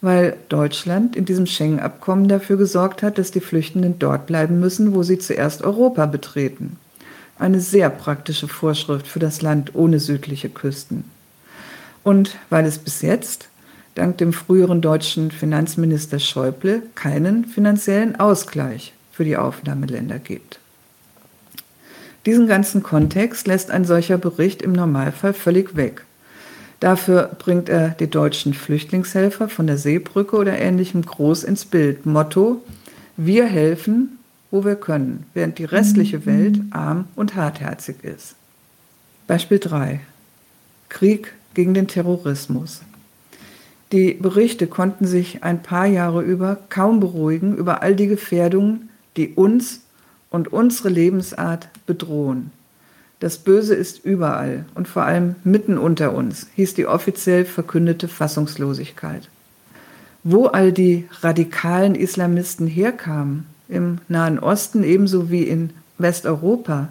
Weil 0.00 0.36
Deutschland 0.48 1.16
in 1.16 1.24
diesem 1.24 1.46
Schengen-Abkommen 1.46 2.28
dafür 2.28 2.56
gesorgt 2.56 3.02
hat, 3.02 3.18
dass 3.18 3.32
die 3.32 3.40
Flüchtenden 3.40 3.98
dort 3.98 4.26
bleiben 4.26 4.60
müssen, 4.60 4.94
wo 4.94 5.02
sie 5.02 5.18
zuerst 5.18 5.62
Europa 5.62 6.06
betreten. 6.06 6.76
Eine 7.38 7.60
sehr 7.60 7.90
praktische 7.90 8.48
Vorschrift 8.48 9.06
für 9.06 9.18
das 9.18 9.42
Land 9.42 9.74
ohne 9.74 9.98
südliche 9.98 10.48
Küsten. 10.48 11.04
Und 12.02 12.38
weil 12.48 12.64
es 12.64 12.78
bis 12.78 13.02
jetzt 13.02 13.48
dank 13.94 14.18
dem 14.18 14.32
früheren 14.32 14.80
deutschen 14.80 15.30
Finanzminister 15.30 16.18
Schäuble 16.18 16.82
keinen 16.94 17.44
finanziellen 17.44 18.18
Ausgleich 18.18 18.94
für 19.12 19.24
die 19.24 19.36
Aufnahmeländer 19.36 20.18
gibt. 20.18 20.60
Diesen 22.26 22.46
ganzen 22.46 22.82
Kontext 22.82 23.46
lässt 23.46 23.70
ein 23.70 23.84
solcher 23.84 24.18
Bericht 24.18 24.62
im 24.62 24.72
Normalfall 24.72 25.32
völlig 25.32 25.76
weg. 25.76 26.04
Dafür 26.80 27.30
bringt 27.38 27.68
er 27.68 27.90
die 27.90 28.08
deutschen 28.08 28.54
Flüchtlingshelfer 28.54 29.48
von 29.48 29.66
der 29.66 29.78
Seebrücke 29.78 30.36
oder 30.36 30.58
ähnlichem 30.58 31.02
groß 31.02 31.44
ins 31.44 31.64
Bild. 31.64 32.06
Motto, 32.06 32.62
wir 33.16 33.46
helfen, 33.46 34.18
wo 34.50 34.64
wir 34.64 34.76
können, 34.76 35.26
während 35.34 35.58
die 35.58 35.64
restliche 35.64 36.18
mhm. 36.18 36.26
Welt 36.26 36.60
arm 36.70 37.06
und 37.16 37.34
hartherzig 37.36 37.96
ist. 38.02 38.34
Beispiel 39.26 39.58
3. 39.58 40.00
Krieg 40.88 41.34
gegen 41.54 41.74
den 41.74 41.86
Terrorismus. 41.86 42.80
Die 43.92 44.14
Berichte 44.14 44.66
konnten 44.66 45.06
sich 45.06 45.42
ein 45.42 45.62
paar 45.62 45.86
Jahre 45.86 46.22
über 46.22 46.58
kaum 46.68 47.00
beruhigen 47.00 47.56
über 47.56 47.82
all 47.82 47.96
die 47.96 48.06
Gefährdungen, 48.06 48.88
die 49.16 49.34
uns 49.34 49.80
und 50.30 50.52
unsere 50.52 50.88
Lebensart 50.88 51.68
bedrohen. 51.86 52.52
Das 53.18 53.36
Böse 53.36 53.74
ist 53.74 54.02
überall 54.04 54.64
und 54.74 54.88
vor 54.88 55.02
allem 55.02 55.34
mitten 55.44 55.76
unter 55.76 56.14
uns, 56.14 56.46
hieß 56.54 56.74
die 56.74 56.86
offiziell 56.86 57.44
verkündete 57.44 58.08
Fassungslosigkeit. 58.08 59.28
Wo 60.22 60.46
all 60.46 60.72
die 60.72 61.06
radikalen 61.20 61.94
Islamisten 61.94 62.66
herkamen, 62.66 63.46
im 63.68 63.98
Nahen 64.08 64.38
Osten 64.38 64.82
ebenso 64.82 65.30
wie 65.30 65.44
in 65.44 65.70
Westeuropa, 65.98 66.88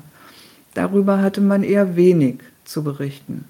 darüber 0.75 1.22
hatte 1.22 1.41
man 1.41 1.63
eher 1.63 1.96
wenig 1.96 2.39
zu 2.63 2.84
berichten. 2.84 3.46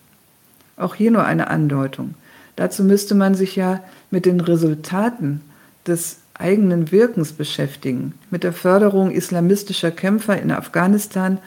Auch 0.77 0.95
hier 0.95 1.11
nur 1.11 1.25
eine 1.25 1.49
Andeutung. 1.49 2.15
Dazu 2.55 2.83
müsste 2.83 3.13
man 3.13 3.35
sich 3.35 3.55
ja 3.55 3.83
mit 4.09 4.25
den 4.25 4.39
Resultaten 4.39 5.41
des 5.85 6.17
eigenen 6.39 6.91
Wirkens 6.91 7.33
beschäftigen, 7.33 8.13
mit 8.31 8.43
der 8.43 8.53
Förderung 8.53 9.11
islamistischer 9.11 9.91
Kämpfer 9.91 10.41
in 10.41 10.51
Afghanistan 10.51 11.37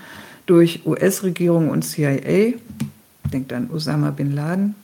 durch 0.47 0.87
US-Regierung 0.87 1.71
und 1.71 1.83
CIA, 1.83 2.55
denkt 3.33 3.53
an 3.53 3.71
Osama 3.73 4.11
bin 4.11 4.35
Laden, 4.35 4.75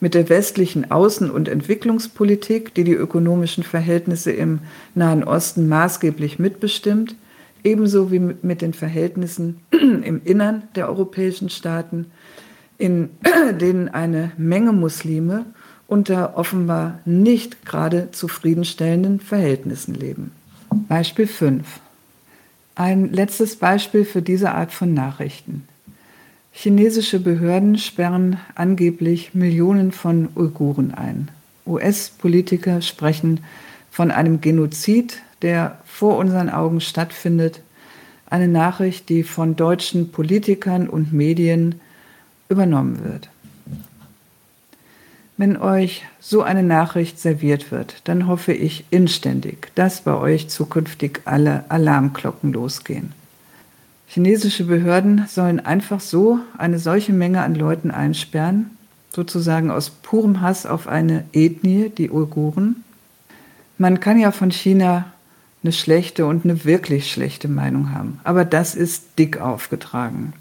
mit 0.00 0.14
der 0.14 0.28
westlichen 0.28 0.86
Außen- 0.86 1.30
und 1.30 1.48
Entwicklungspolitik, 1.48 2.74
die 2.74 2.84
die 2.84 2.92
ökonomischen 2.92 3.64
Verhältnisse 3.64 4.30
im 4.30 4.60
Nahen 4.94 5.24
Osten 5.24 5.66
maßgeblich 5.68 6.38
mitbestimmt, 6.38 7.16
ebenso 7.64 8.12
wie 8.12 8.20
mit 8.20 8.62
den 8.62 8.74
Verhältnissen 8.74 9.60
im 9.72 10.20
Innern 10.24 10.62
der 10.76 10.88
europäischen 10.88 11.48
Staaten, 11.48 12.06
in 12.76 13.10
denen 13.60 13.88
eine 13.88 14.32
Menge 14.36 14.72
Muslime 14.72 15.46
unter 15.88 16.36
offenbar 16.36 17.00
nicht 17.04 17.66
gerade 17.66 18.10
zufriedenstellenden 18.12 19.18
Verhältnissen 19.18 19.94
leben. 19.94 20.30
Beispiel 20.70 21.26
5. 21.26 21.66
Ein 22.76 23.10
letztes 23.12 23.56
Beispiel 23.56 24.04
für 24.04 24.22
diese 24.22 24.52
Art 24.52 24.70
von 24.70 24.94
Nachrichten. 24.94 25.66
Chinesische 26.52 27.18
Behörden 27.18 27.78
sperren 27.78 28.38
angeblich 28.54 29.34
Millionen 29.34 29.90
von 29.90 30.28
Uiguren 30.36 30.92
ein. 30.94 31.28
US-Politiker 31.66 32.82
sprechen 32.82 33.40
von 33.90 34.10
einem 34.10 34.40
Genozid, 34.40 35.22
der 35.42 35.78
vor 35.86 36.18
unseren 36.18 36.50
Augen 36.50 36.80
stattfindet. 36.80 37.62
Eine 38.28 38.48
Nachricht, 38.48 39.08
die 39.08 39.22
von 39.22 39.56
deutschen 39.56 40.12
Politikern 40.12 40.88
und 40.88 41.12
Medien 41.12 41.80
übernommen 42.48 43.04
wird. 43.04 43.30
Wenn 45.38 45.56
euch 45.56 46.04
so 46.18 46.42
eine 46.42 46.64
Nachricht 46.64 47.20
serviert 47.20 47.70
wird, 47.70 48.02
dann 48.04 48.26
hoffe 48.26 48.52
ich 48.52 48.84
inständig, 48.90 49.70
dass 49.76 50.00
bei 50.00 50.14
euch 50.14 50.48
zukünftig 50.48 51.20
alle 51.26 51.64
Alarmglocken 51.68 52.52
losgehen. 52.52 53.12
Chinesische 54.08 54.64
Behörden 54.64 55.26
sollen 55.28 55.60
einfach 55.60 56.00
so 56.00 56.40
eine 56.58 56.80
solche 56.80 57.12
Menge 57.12 57.42
an 57.42 57.54
Leuten 57.54 57.92
einsperren, 57.92 58.70
sozusagen 59.14 59.70
aus 59.70 59.90
purem 59.90 60.40
Hass 60.40 60.66
auf 60.66 60.88
eine 60.88 61.22
Ethnie, 61.32 61.88
die 61.88 62.10
Uiguren. 62.10 62.82
Man 63.78 64.00
kann 64.00 64.18
ja 64.18 64.32
von 64.32 64.50
China 64.50 65.12
eine 65.62 65.72
schlechte 65.72 66.26
und 66.26 66.44
eine 66.44 66.64
wirklich 66.64 67.12
schlechte 67.12 67.46
Meinung 67.46 67.94
haben, 67.94 68.18
aber 68.24 68.44
das 68.44 68.74
ist 68.74 69.04
dick 69.20 69.40
aufgetragen. 69.40 70.32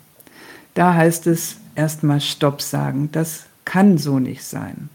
Da 0.74 0.96
heißt 0.96 1.28
es 1.28 1.58
erstmal 1.76 2.22
Stopp 2.22 2.62
sagen. 2.62 3.10
Das 3.12 3.47
kann 3.68 3.98
so 3.98 4.18
nicht 4.18 4.46
sein. 4.46 4.90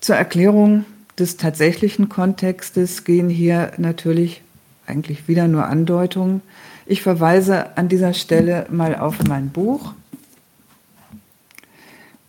Zur 0.00 0.16
Erklärung 0.16 0.84
des 1.16 1.36
tatsächlichen 1.36 2.08
Kontextes 2.08 3.04
gehen 3.04 3.28
hier 3.28 3.70
natürlich 3.78 4.42
eigentlich 4.84 5.28
wieder 5.28 5.46
nur 5.46 5.66
Andeutungen. 5.66 6.42
Ich 6.86 7.02
verweise 7.02 7.76
an 7.76 7.88
dieser 7.88 8.14
Stelle 8.14 8.66
mal 8.68 8.96
auf 8.96 9.22
mein 9.28 9.50
Buch 9.50 9.94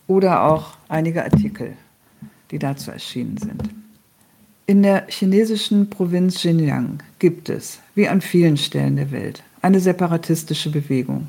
oder 0.06 0.44
auch 0.44 0.76
einige 0.88 1.24
Artikel, 1.24 1.72
die 2.52 2.60
dazu 2.60 2.92
erschienen 2.92 3.38
sind. 3.38 3.62
In 4.66 4.84
der 4.84 5.06
chinesischen 5.08 5.90
Provinz 5.90 6.36
Xinjiang 6.36 7.02
gibt 7.18 7.48
es, 7.48 7.80
wie 7.96 8.06
an 8.06 8.20
vielen 8.20 8.56
Stellen 8.56 8.94
der 8.94 9.10
Welt, 9.10 9.42
eine 9.62 9.80
separatistische 9.80 10.70
Bewegung. 10.70 11.28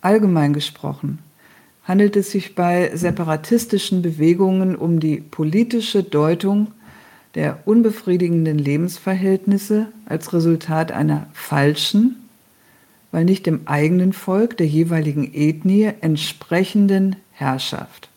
Allgemein 0.00 0.52
gesprochen 0.52 1.18
handelt 1.86 2.16
es 2.16 2.32
sich 2.32 2.54
bei 2.54 2.90
separatistischen 2.94 4.02
Bewegungen 4.02 4.74
um 4.74 4.98
die 4.98 5.18
politische 5.18 6.02
Deutung 6.02 6.72
der 7.36 7.60
unbefriedigenden 7.64 8.58
Lebensverhältnisse 8.58 9.88
als 10.06 10.32
Resultat 10.32 10.90
einer 10.90 11.28
falschen, 11.32 12.16
weil 13.12 13.24
nicht 13.24 13.46
dem 13.46 13.60
eigenen 13.66 14.12
Volk 14.12 14.56
der 14.56 14.66
jeweiligen 14.66 15.32
Ethnie 15.32 15.92
entsprechenden 16.00 17.16
Herrschaft. 17.32 18.08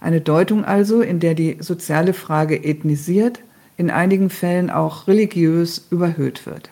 Eine 0.00 0.20
Deutung 0.20 0.64
also, 0.64 1.00
in 1.02 1.20
der 1.20 1.34
die 1.34 1.56
soziale 1.60 2.14
Frage 2.14 2.62
ethnisiert, 2.62 3.40
in 3.76 3.90
einigen 3.90 4.30
Fällen 4.30 4.70
auch 4.70 5.08
religiös 5.08 5.86
überhöht 5.90 6.46
wird. 6.46 6.70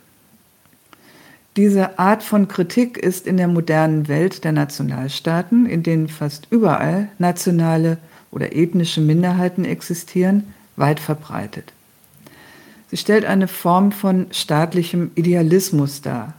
Diese 1.58 1.98
Art 1.98 2.22
von 2.22 2.46
Kritik 2.46 2.96
ist 2.96 3.26
in 3.26 3.36
der 3.36 3.48
modernen 3.48 4.06
Welt 4.06 4.44
der 4.44 4.52
Nationalstaaten, 4.52 5.66
in 5.66 5.82
denen 5.82 6.06
fast 6.06 6.46
überall 6.50 7.08
nationale 7.18 7.98
oder 8.30 8.54
ethnische 8.54 9.00
Minderheiten 9.00 9.64
existieren, 9.64 10.54
weit 10.76 11.00
verbreitet. 11.00 11.72
Sie 12.92 12.96
stellt 12.96 13.24
eine 13.24 13.48
Form 13.48 13.90
von 13.90 14.28
staatlichem 14.30 15.10
Idealismus 15.16 16.00
dar, 16.00 16.34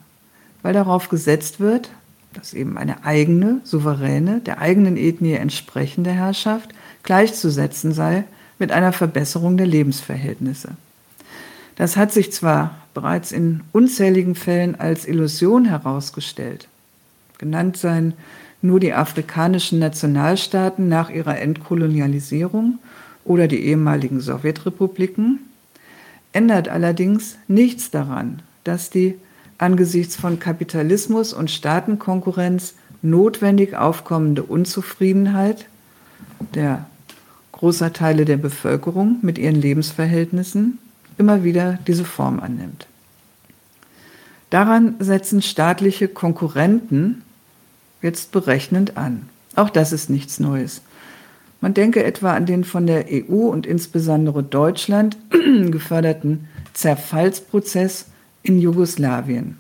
weil 0.62 0.72
darauf 0.72 1.10
gesetzt 1.10 1.60
wird, 1.60 1.90
dass 2.32 2.54
eben 2.54 2.78
eine 2.78 3.04
eigene, 3.04 3.60
souveräne, 3.66 4.40
der 4.40 4.60
eigenen 4.62 4.96
Ethnie 4.96 5.34
entsprechende 5.34 6.12
Herrschaft 6.12 6.70
gleichzusetzen 7.04 7.92
sei 7.92 8.24
mit 8.58 8.72
einer 8.72 8.94
Verbesserung 8.94 9.58
der 9.58 9.68
Lebensverhältnisse. 9.68 10.70
Das 11.80 11.96
hat 11.96 12.12
sich 12.12 12.34
zwar 12.34 12.76
bereits 12.94 13.32
in 13.32 13.62
unzähligen 13.72 14.36
Fällen 14.36 14.78
als 14.78 15.08
Illusion 15.08 15.64
herausgestellt. 15.64 16.68
Genannt 17.38 17.78
seien 17.78 18.16
nur 18.62 18.82
die 18.82 18.92
afrikanischen 18.92 19.80
Nationalstaaten 19.80 20.90
nach 20.90 21.10
ihrer 21.10 21.40
Entkolonialisierung 21.40 22.80
oder 23.24 23.48
die 23.48 23.64
ehemaligen 23.64 24.20
Sowjetrepubliken, 24.20 25.40
ändert 26.34 26.68
allerdings 26.68 27.38
nichts 27.48 27.90
daran, 27.92 28.42
dass 28.66 28.90
die 28.90 29.16
angesichts 29.58 30.18
von 30.18 30.38
Kapitalismus 30.38 31.32
und 31.32 31.50
Staatenkonkurrenz 31.50 32.74
notwendig 33.02 33.78
aufkommende 33.78 34.44
Unzufriedenheit 34.44 35.68
der 36.56 36.88
großer 37.54 37.94
Teile 37.94 38.26
der 38.26 38.36
Bevölkerung 38.36 39.20
mit 39.22 39.38
ihren 39.38 39.56
Lebensverhältnissen 39.56 40.78
immer 41.20 41.44
wieder 41.44 41.78
diese 41.86 42.06
Form 42.06 42.40
annimmt. 42.40 42.88
Daran 44.50 44.96
setzen 45.00 45.42
staatliche 45.42 46.08
Konkurrenten 46.08 47.22
jetzt 48.02 48.32
berechnend 48.32 48.98
an. 48.98 49.30
Auch 49.56 49.70
das 49.70 49.92
ist 49.92 50.10
nichts 50.10 50.40
Neues. 50.40 50.82
Man 51.62 51.74
denke 51.74 52.04
etwa 52.04 52.34
an 52.34 52.46
den 52.46 52.64
von 52.64 52.88
der 52.88 53.06
EU 53.12 53.50
und 53.50 53.66
insbesondere 53.66 54.42
Deutschland 54.44 55.18
geförderten 55.30 56.48
Zerfallsprozess 56.74 58.06
in 58.42 58.60
Jugoslawien. 58.60 59.58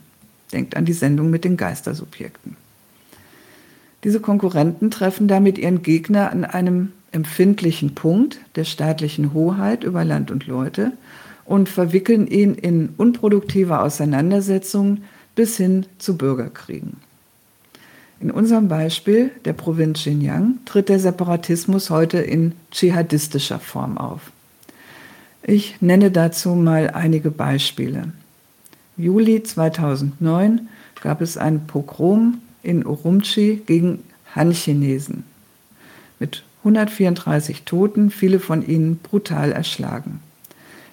Denkt 0.53 0.77
an 0.77 0.85
die 0.85 0.93
Sendung 0.93 1.29
mit 1.29 1.43
den 1.43 1.57
Geistersubjekten. 1.57 2.55
Diese 4.03 4.21
Konkurrenten 4.21 4.91
treffen 4.91 5.27
damit 5.27 5.57
ihren 5.57 5.83
Gegner 5.83 6.31
an 6.31 6.45
einem 6.45 6.93
empfindlichen 7.11 7.95
Punkt 7.95 8.39
der 8.55 8.63
staatlichen 8.63 9.33
Hoheit 9.33 9.83
über 9.83 10.05
Land 10.05 10.31
und 10.31 10.47
Leute 10.47 10.93
und 11.49 11.67
verwickeln 11.67 12.27
ihn 12.27 12.53
in 12.53 12.89
unproduktive 12.95 13.79
Auseinandersetzungen 13.79 15.03
bis 15.33 15.57
hin 15.57 15.87
zu 15.97 16.15
Bürgerkriegen. 16.15 16.97
In 18.19 18.29
unserem 18.29 18.67
Beispiel 18.67 19.31
der 19.45 19.53
Provinz 19.53 20.01
Xinjiang 20.01 20.59
tritt 20.65 20.89
der 20.89 20.99
Separatismus 20.99 21.89
heute 21.89 22.19
in 22.19 22.53
dschihadistischer 22.69 23.57
Form 23.57 23.97
auf. 23.97 24.31
Ich 25.41 25.81
nenne 25.81 26.11
dazu 26.11 26.49
mal 26.49 26.91
einige 26.91 27.31
Beispiele. 27.31 28.13
Juli 28.95 29.41
2009 29.41 30.69
gab 31.01 31.19
es 31.19 31.35
ein 31.35 31.65
Pogrom 31.65 32.41
in 32.61 32.85
Urumqi 32.85 33.63
gegen 33.65 34.03
Han-Chinesen 34.35 35.23
mit 36.19 36.43
134 36.59 37.63
Toten, 37.63 38.11
viele 38.11 38.39
von 38.39 38.67
ihnen 38.67 38.97
brutal 38.97 39.51
erschlagen. 39.51 40.19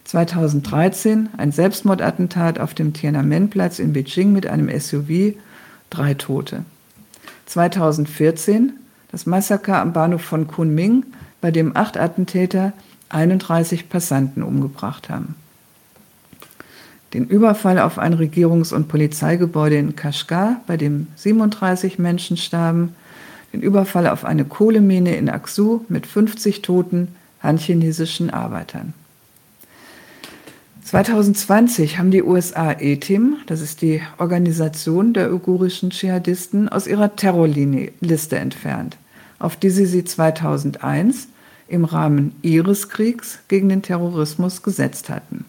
2013 0.06 1.30
ein 1.36 1.50
Selbstmordattentat 1.50 2.60
auf 2.60 2.74
dem 2.74 2.92
Tiananmenplatz 2.92 3.80
in 3.80 3.92
Beijing 3.92 4.32
mit 4.32 4.46
einem 4.46 4.68
SUV, 4.78 5.34
drei 5.90 6.14
Tote. 6.14 6.64
2014 7.46 8.72
das 9.10 9.26
Massaker 9.26 9.80
am 9.80 9.92
Bahnhof 9.92 10.22
von 10.22 10.46
Kunming, 10.46 11.04
bei 11.40 11.50
dem 11.50 11.76
acht 11.76 11.96
Attentäter 11.96 12.72
31 13.08 13.88
Passanten 13.88 14.42
umgebracht 14.42 15.08
haben. 15.08 15.36
Den 17.14 17.26
Überfall 17.26 17.78
auf 17.78 17.98
ein 17.98 18.14
Regierungs- 18.14 18.74
und 18.74 18.88
Polizeigebäude 18.88 19.76
in 19.76 19.96
Kashgar, 19.96 20.60
bei 20.66 20.76
dem 20.76 21.06
37 21.16 21.98
Menschen 21.98 22.36
starben, 22.36 22.94
den 23.52 23.62
Überfall 23.62 24.06
auf 24.08 24.24
eine 24.24 24.44
Kohlemine 24.44 25.16
in 25.16 25.30
Aksu 25.30 25.80
mit 25.88 26.06
50 26.06 26.62
Toten 26.62 27.08
han-chinesischen 27.42 28.30
Arbeitern. 28.30 28.92
2020 30.87 31.99
haben 31.99 32.12
die 32.12 32.22
USA 32.22 32.70
ETIM, 32.70 33.38
das 33.46 33.61
ist 33.61 33.83
die 33.83 34.03
Organisation 34.18 35.14
der 35.14 35.33
uigurischen 35.33 35.90
Dschihadisten, 35.90 36.68
aus 36.68 36.87
ihrer 36.87 37.16
Terrorliste 37.16 38.38
entfernt, 38.38 38.96
auf 39.40 39.57
die 39.57 39.70
sie 39.70 39.87
sie 39.87 40.05
2001 40.05 41.27
im 41.66 41.85
Rahmen 41.85 42.37
ihres 42.42 42.88
Kriegs 42.88 43.40
gegen 43.49 43.68
den 43.68 43.83
Terrorismus 43.83 44.62
gesetzt 44.62 45.09
hatten. 45.09 45.44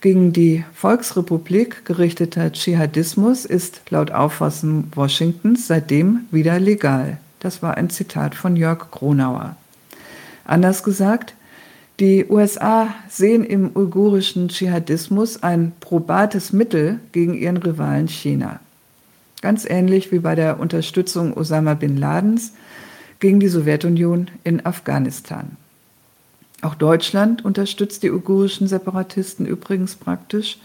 Gegen 0.00 0.32
die 0.32 0.64
Volksrepublik 0.74 1.84
gerichteter 1.84 2.50
Dschihadismus 2.50 3.44
ist 3.44 3.82
laut 3.90 4.10
Auffassung 4.10 4.88
Washingtons 4.92 5.68
seitdem 5.68 6.22
wieder 6.32 6.58
legal. 6.58 7.18
Das 7.38 7.62
war 7.62 7.76
ein 7.76 7.90
Zitat 7.90 8.34
von 8.34 8.56
Jörg 8.56 8.90
Gronauer. 8.90 9.54
Anders 10.44 10.82
gesagt, 10.82 11.34
die 12.02 12.26
USA 12.28 12.92
sehen 13.08 13.44
im 13.44 13.76
uigurischen 13.76 14.48
Dschihadismus 14.48 15.44
ein 15.44 15.70
probates 15.78 16.52
Mittel 16.52 16.98
gegen 17.12 17.32
ihren 17.32 17.58
Rivalen 17.58 18.08
China. 18.08 18.58
Ganz 19.40 19.64
ähnlich 19.64 20.10
wie 20.10 20.18
bei 20.18 20.34
der 20.34 20.58
Unterstützung 20.58 21.32
Osama 21.32 21.74
bin 21.74 21.96
Ladens 21.96 22.54
gegen 23.20 23.38
die 23.38 23.46
Sowjetunion 23.46 24.32
in 24.42 24.66
Afghanistan. 24.66 25.56
Auch 26.60 26.74
Deutschland 26.74 27.44
unterstützt 27.44 28.02
die 28.02 28.10
uigurischen 28.10 28.66
Separatisten 28.66 29.46
übrigens 29.46 29.94
praktisch. 29.94 30.58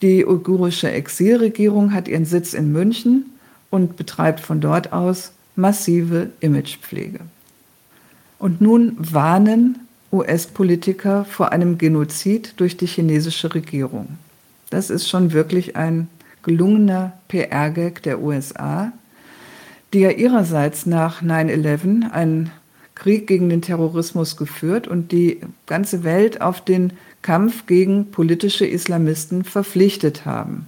Die 0.00 0.24
uigurische 0.24 0.90
Exilregierung 0.90 1.92
hat 1.92 2.08
ihren 2.08 2.24
Sitz 2.24 2.54
in 2.54 2.72
München 2.72 3.26
und 3.68 3.96
betreibt 3.96 4.40
von 4.40 4.62
dort 4.62 4.94
aus 4.94 5.32
massive 5.56 6.30
Imagepflege. 6.40 7.20
Und 8.38 8.62
nun 8.62 8.96
warnen 8.96 9.80
US-Politiker 10.12 11.24
vor 11.24 11.52
einem 11.52 11.78
Genozid 11.78 12.54
durch 12.56 12.76
die 12.76 12.86
chinesische 12.86 13.54
Regierung. 13.54 14.18
Das 14.70 14.90
ist 14.90 15.08
schon 15.08 15.32
wirklich 15.32 15.76
ein 15.76 16.08
gelungener 16.42 17.12
PR-Gag 17.28 18.02
der 18.02 18.20
USA, 18.20 18.92
die 19.92 20.00
ja 20.00 20.10
ihrerseits 20.10 20.86
nach 20.86 21.22
9-11 21.22 22.10
einen 22.10 22.50
Krieg 22.94 23.26
gegen 23.26 23.48
den 23.48 23.62
Terrorismus 23.62 24.36
geführt 24.36 24.88
und 24.88 25.12
die 25.12 25.40
ganze 25.66 26.04
Welt 26.04 26.40
auf 26.40 26.62
den 26.62 26.92
Kampf 27.22 27.66
gegen 27.66 28.10
politische 28.10 28.66
Islamisten 28.66 29.44
verpflichtet 29.44 30.24
haben. 30.24 30.66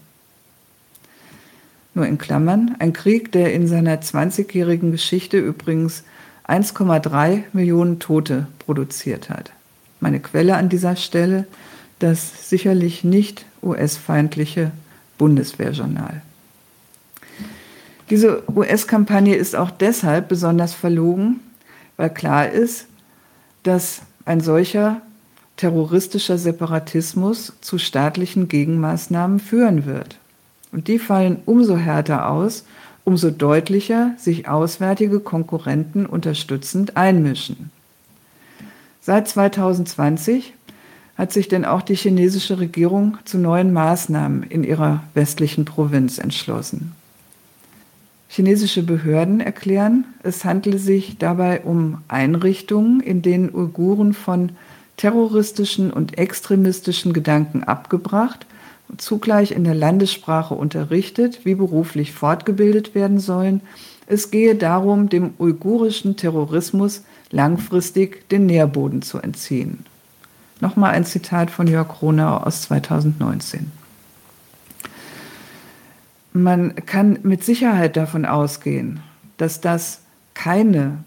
Nur 1.94 2.06
in 2.06 2.18
Klammern, 2.18 2.76
ein 2.78 2.92
Krieg, 2.92 3.32
der 3.32 3.52
in 3.52 3.66
seiner 3.66 4.00
20-jährigen 4.00 4.92
Geschichte 4.92 5.38
übrigens 5.38 6.04
1,3 6.50 7.44
Millionen 7.52 7.98
Tote 8.00 8.46
produziert 8.58 9.30
hat. 9.30 9.52
Meine 10.00 10.20
Quelle 10.20 10.56
an 10.56 10.68
dieser 10.68 10.96
Stelle, 10.96 11.46
das 11.98 12.48
sicherlich 12.48 13.04
nicht 13.04 13.44
US-feindliche 13.62 14.72
Bundeswehrjournal. 15.18 16.22
Diese 18.08 18.42
US-Kampagne 18.50 19.36
ist 19.36 19.54
auch 19.54 19.70
deshalb 19.70 20.28
besonders 20.28 20.74
verlogen, 20.74 21.40
weil 21.96 22.10
klar 22.10 22.48
ist, 22.48 22.86
dass 23.62 24.02
ein 24.24 24.40
solcher 24.40 25.02
terroristischer 25.56 26.38
Separatismus 26.38 27.52
zu 27.60 27.78
staatlichen 27.78 28.48
Gegenmaßnahmen 28.48 29.38
führen 29.38 29.84
wird. 29.84 30.18
Und 30.72 30.88
die 30.88 30.98
fallen 30.98 31.42
umso 31.44 31.76
härter 31.76 32.30
aus, 32.30 32.64
umso 33.04 33.30
deutlicher 33.30 34.12
sich 34.18 34.48
auswärtige 34.48 35.20
Konkurrenten 35.20 36.06
unterstützend 36.06 36.96
einmischen. 36.96 37.70
Seit 39.00 39.28
2020 39.28 40.54
hat 41.16 41.32
sich 41.32 41.48
denn 41.48 41.64
auch 41.64 41.82
die 41.82 41.96
chinesische 41.96 42.58
Regierung 42.58 43.18
zu 43.24 43.38
neuen 43.38 43.72
Maßnahmen 43.72 44.42
in 44.44 44.64
ihrer 44.64 45.02
westlichen 45.14 45.64
Provinz 45.64 46.18
entschlossen. 46.18 46.92
Chinesische 48.28 48.82
Behörden 48.82 49.40
erklären, 49.40 50.04
es 50.22 50.44
handle 50.44 50.78
sich 50.78 51.18
dabei 51.18 51.62
um 51.62 51.98
Einrichtungen, 52.08 53.00
in 53.00 53.22
denen 53.22 53.52
Uiguren 53.52 54.14
von 54.14 54.52
terroristischen 54.96 55.92
und 55.92 56.16
extremistischen 56.16 57.12
Gedanken 57.12 57.64
abgebracht 57.64 58.46
zugleich 58.98 59.52
in 59.52 59.64
der 59.64 59.74
Landessprache 59.74 60.54
unterrichtet, 60.54 61.44
wie 61.44 61.54
beruflich 61.54 62.12
fortgebildet 62.12 62.94
werden 62.94 63.20
sollen. 63.20 63.60
Es 64.06 64.30
gehe 64.30 64.54
darum, 64.54 65.08
dem 65.08 65.34
uigurischen 65.38 66.16
Terrorismus 66.16 67.04
langfristig 67.30 68.28
den 68.28 68.46
Nährboden 68.46 69.02
zu 69.02 69.18
entziehen. 69.18 69.86
Nochmal 70.60 70.92
ein 70.92 71.04
Zitat 71.04 71.50
von 71.50 71.66
Jörg 71.66 71.88
Kronau 71.88 72.38
aus 72.38 72.62
2019. 72.62 73.70
Man 76.32 76.74
kann 76.86 77.18
mit 77.22 77.44
Sicherheit 77.44 77.96
davon 77.96 78.24
ausgehen, 78.24 79.00
dass 79.36 79.60
das 79.60 80.02
keine 80.34 80.98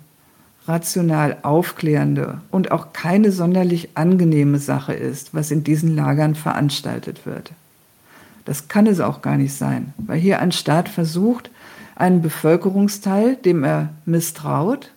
rational 0.67 1.38
aufklärende 1.43 2.41
und 2.52 2.72
auch 2.72 2.93
keine 2.93 3.32
sonderlich 3.32 3.89
angenehme 3.96 4.60
Sache 4.60 4.93
ist, 4.93 5.34
was 5.34 5.52
in 5.52 5.63
diesen 5.63 5.96
Lagern 5.96 6.36
veranstaltet 6.36 7.26
wird. 7.26 7.52
Das 8.45 8.67
kann 8.67 8.88
es 8.88 8.99
auch 8.99 9.21
gar 9.21 9.38
nicht 9.38 9.53
sein, 9.53 9.93
weil 9.97 10.19
hier 10.19 10.39
ein 10.39 10.51
Staat 10.51 10.89
versucht, 10.89 11.49
einen 11.95 12.21
Bevölkerungsteil, 12.21 13.36
dem 13.38 13.63
er 13.63 13.89
misstraut, 14.06 14.91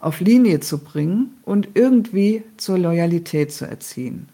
auf 0.00 0.20
Linie 0.20 0.60
zu 0.60 0.78
bringen 0.78 1.36
und 1.44 1.68
irgendwie 1.74 2.42
zur 2.56 2.78
Loyalität 2.78 3.52
zu 3.52 3.66
erziehen. 3.66 4.28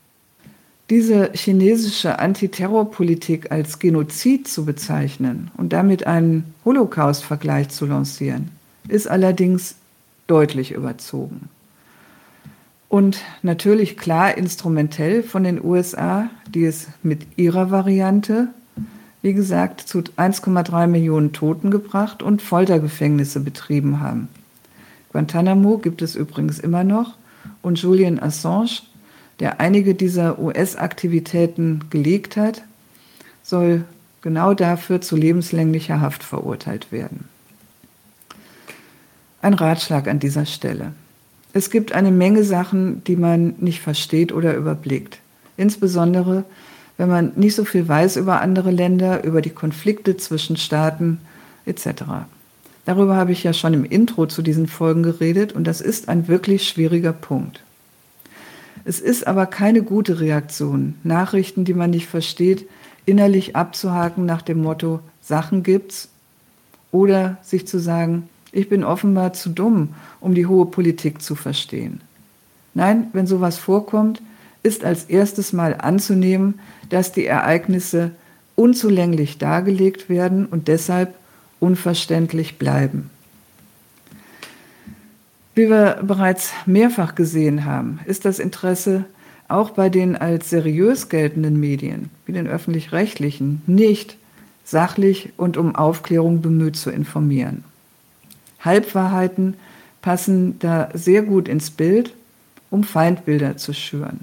Diese 0.88 1.32
chinesische 1.32 2.20
Antiterrorpolitik 2.20 3.50
als 3.50 3.80
Genozid 3.80 4.46
zu 4.46 4.64
bezeichnen 4.64 5.50
und 5.56 5.72
damit 5.72 6.06
einen 6.06 6.54
Holocaust-Vergleich 6.64 7.70
zu 7.70 7.86
lancieren, 7.86 8.52
ist 8.86 9.08
allerdings 9.08 9.74
deutlich 10.28 10.70
überzogen. 10.70 11.48
Und 12.88 13.18
natürlich 13.42 13.96
klar 13.96 14.36
instrumentell 14.36 15.22
von 15.22 15.44
den 15.44 15.62
USA, 15.62 16.30
die 16.48 16.64
es 16.64 16.88
mit 17.02 17.26
ihrer 17.36 17.70
Variante, 17.70 18.48
wie 19.22 19.34
gesagt, 19.34 19.80
zu 19.80 19.98
1,3 19.98 20.86
Millionen 20.86 21.32
Toten 21.32 21.70
gebracht 21.70 22.22
und 22.22 22.42
Foltergefängnisse 22.42 23.40
betrieben 23.40 24.00
haben. 24.00 24.28
Guantanamo 25.10 25.78
gibt 25.78 26.02
es 26.02 26.14
übrigens 26.14 26.58
immer 26.60 26.84
noch 26.84 27.16
und 27.62 27.80
Julian 27.80 28.20
Assange 28.20 28.82
der 29.40 29.60
einige 29.60 29.94
dieser 29.94 30.38
US-Aktivitäten 30.38 31.84
gelegt 31.90 32.36
hat, 32.36 32.62
soll 33.42 33.84
genau 34.22 34.54
dafür 34.54 35.00
zu 35.00 35.16
lebenslänglicher 35.16 36.00
Haft 36.00 36.22
verurteilt 36.22 36.90
werden. 36.90 37.28
Ein 39.42 39.54
Ratschlag 39.54 40.08
an 40.08 40.18
dieser 40.18 40.46
Stelle. 40.46 40.92
Es 41.56 41.70
gibt 41.70 41.92
eine 41.92 42.10
Menge 42.10 42.44
Sachen, 42.44 43.02
die 43.04 43.16
man 43.16 43.54
nicht 43.56 43.80
versteht 43.80 44.30
oder 44.30 44.54
überblickt. 44.54 45.20
Insbesondere, 45.56 46.44
wenn 46.98 47.08
man 47.08 47.32
nicht 47.36 47.54
so 47.54 47.64
viel 47.64 47.88
weiß 47.88 48.16
über 48.16 48.42
andere 48.42 48.70
Länder, 48.70 49.24
über 49.24 49.40
die 49.40 49.48
Konflikte 49.48 50.18
zwischen 50.18 50.58
Staaten 50.58 51.18
etc. 51.64 52.02
Darüber 52.84 53.16
habe 53.16 53.32
ich 53.32 53.42
ja 53.42 53.54
schon 53.54 53.72
im 53.72 53.86
Intro 53.86 54.26
zu 54.26 54.42
diesen 54.42 54.66
Folgen 54.66 55.02
geredet 55.02 55.54
und 55.54 55.66
das 55.66 55.80
ist 55.80 56.10
ein 56.10 56.28
wirklich 56.28 56.68
schwieriger 56.68 57.14
Punkt. 57.14 57.62
Es 58.84 59.00
ist 59.00 59.26
aber 59.26 59.46
keine 59.46 59.82
gute 59.82 60.20
Reaktion, 60.20 60.96
Nachrichten, 61.04 61.64
die 61.64 61.72
man 61.72 61.88
nicht 61.88 62.06
versteht, 62.06 62.68
innerlich 63.06 63.56
abzuhaken 63.56 64.26
nach 64.26 64.42
dem 64.42 64.60
Motto, 64.60 65.00
Sachen 65.22 65.62
gibt's, 65.62 66.10
oder 66.92 67.38
sich 67.40 67.66
zu 67.66 67.78
sagen, 67.78 68.28
ich 68.56 68.68
bin 68.70 68.84
offenbar 68.84 69.34
zu 69.34 69.50
dumm, 69.50 69.90
um 70.18 70.34
die 70.34 70.46
hohe 70.46 70.66
Politik 70.66 71.20
zu 71.20 71.34
verstehen. 71.34 72.00
Nein, 72.72 73.08
wenn 73.12 73.26
sowas 73.26 73.58
vorkommt, 73.58 74.22
ist 74.62 74.84
als 74.84 75.04
erstes 75.04 75.52
mal 75.52 75.74
anzunehmen, 75.78 76.58
dass 76.88 77.12
die 77.12 77.26
Ereignisse 77.26 78.12
unzulänglich 78.54 79.38
dargelegt 79.38 80.08
werden 80.08 80.46
und 80.46 80.68
deshalb 80.68 81.14
unverständlich 81.60 82.58
bleiben. 82.58 83.10
Wie 85.54 85.68
wir 85.68 86.00
bereits 86.02 86.52
mehrfach 86.64 87.14
gesehen 87.14 87.64
haben, 87.66 88.00
ist 88.06 88.24
das 88.24 88.38
Interesse 88.38 89.04
auch 89.48 89.70
bei 89.70 89.90
den 89.90 90.16
als 90.16 90.50
seriös 90.50 91.08
geltenden 91.08 91.60
Medien, 91.60 92.10
wie 92.24 92.32
den 92.32 92.46
öffentlich-rechtlichen, 92.46 93.62
nicht 93.66 94.16
sachlich 94.64 95.30
und 95.36 95.56
um 95.56 95.76
Aufklärung 95.76 96.40
bemüht 96.40 96.76
zu 96.76 96.90
informieren. 96.90 97.64
Halbwahrheiten 98.60 99.54
passen 100.02 100.58
da 100.58 100.88
sehr 100.94 101.22
gut 101.22 101.48
ins 101.48 101.70
Bild, 101.70 102.14
um 102.70 102.84
Feindbilder 102.84 103.56
zu 103.56 103.72
schüren. 103.72 104.20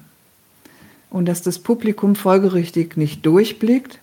Und 1.10 1.26
dass 1.28 1.42
das 1.42 1.60
Publikum 1.60 2.16
folgerichtig 2.16 2.98
nicht 2.98 3.26
durchblickt, 3.26 4.00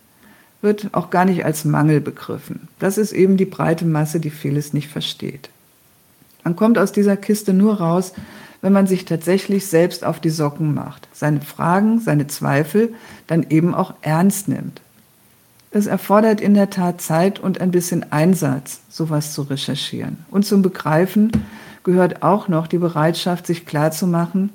wird 0.62 0.90
auch 0.93 1.11
gar 1.11 1.25
nicht 1.25 1.45
als 1.45 1.64
Mangel 1.64 2.01
begriffen. 2.01 2.69
Das 2.79 2.99
ist 2.99 3.12
eben 3.12 3.37
die 3.37 3.47
breite 3.47 3.85
Masse, 3.85 4.21
die 4.21 4.31
vieles 4.31 4.73
nicht 4.73 4.88
versteht. 4.88 5.51
Man 6.45 6.57
kommt 6.57 6.79
aus 6.79 6.93
dieser 6.93 7.16
Kiste 7.16 7.53
nur 7.53 7.75
raus, 7.75 8.12
wenn 8.62 8.73
man 8.73 8.87
sich 8.87 9.05
tatsächlich 9.05 9.66
selbst 9.66 10.05
auf 10.05 10.21
die 10.21 10.31
Socken 10.31 10.75
macht, 10.75 11.09
seine 11.12 11.40
Fragen, 11.40 12.01
seine 12.01 12.27
Zweifel 12.27 12.95
dann 13.27 13.47
eben 13.49 13.75
auch 13.75 13.95
ernst 14.03 14.49
nimmt. 14.49 14.81
Es 15.71 15.87
erfordert 15.87 16.41
in 16.41 16.55
der 16.55 16.71
Tat 16.71 17.01
Zeit 17.01 17.39
und 17.39 17.61
ein 17.61 17.71
bisschen 17.71 18.13
Einsatz, 18.13 18.81
sowas 18.89 19.33
zu 19.33 19.43
recherchieren. 19.43 20.19
Und 20.31 20.45
zum 20.45 20.63
Begreifen 20.63 21.31
gehört 21.85 22.23
auch 22.23 22.49
noch 22.49 22.67
die 22.67 22.79
Bereitschaft, 22.79 23.47
sich 23.47 23.67
klarzumachen, 23.67 24.51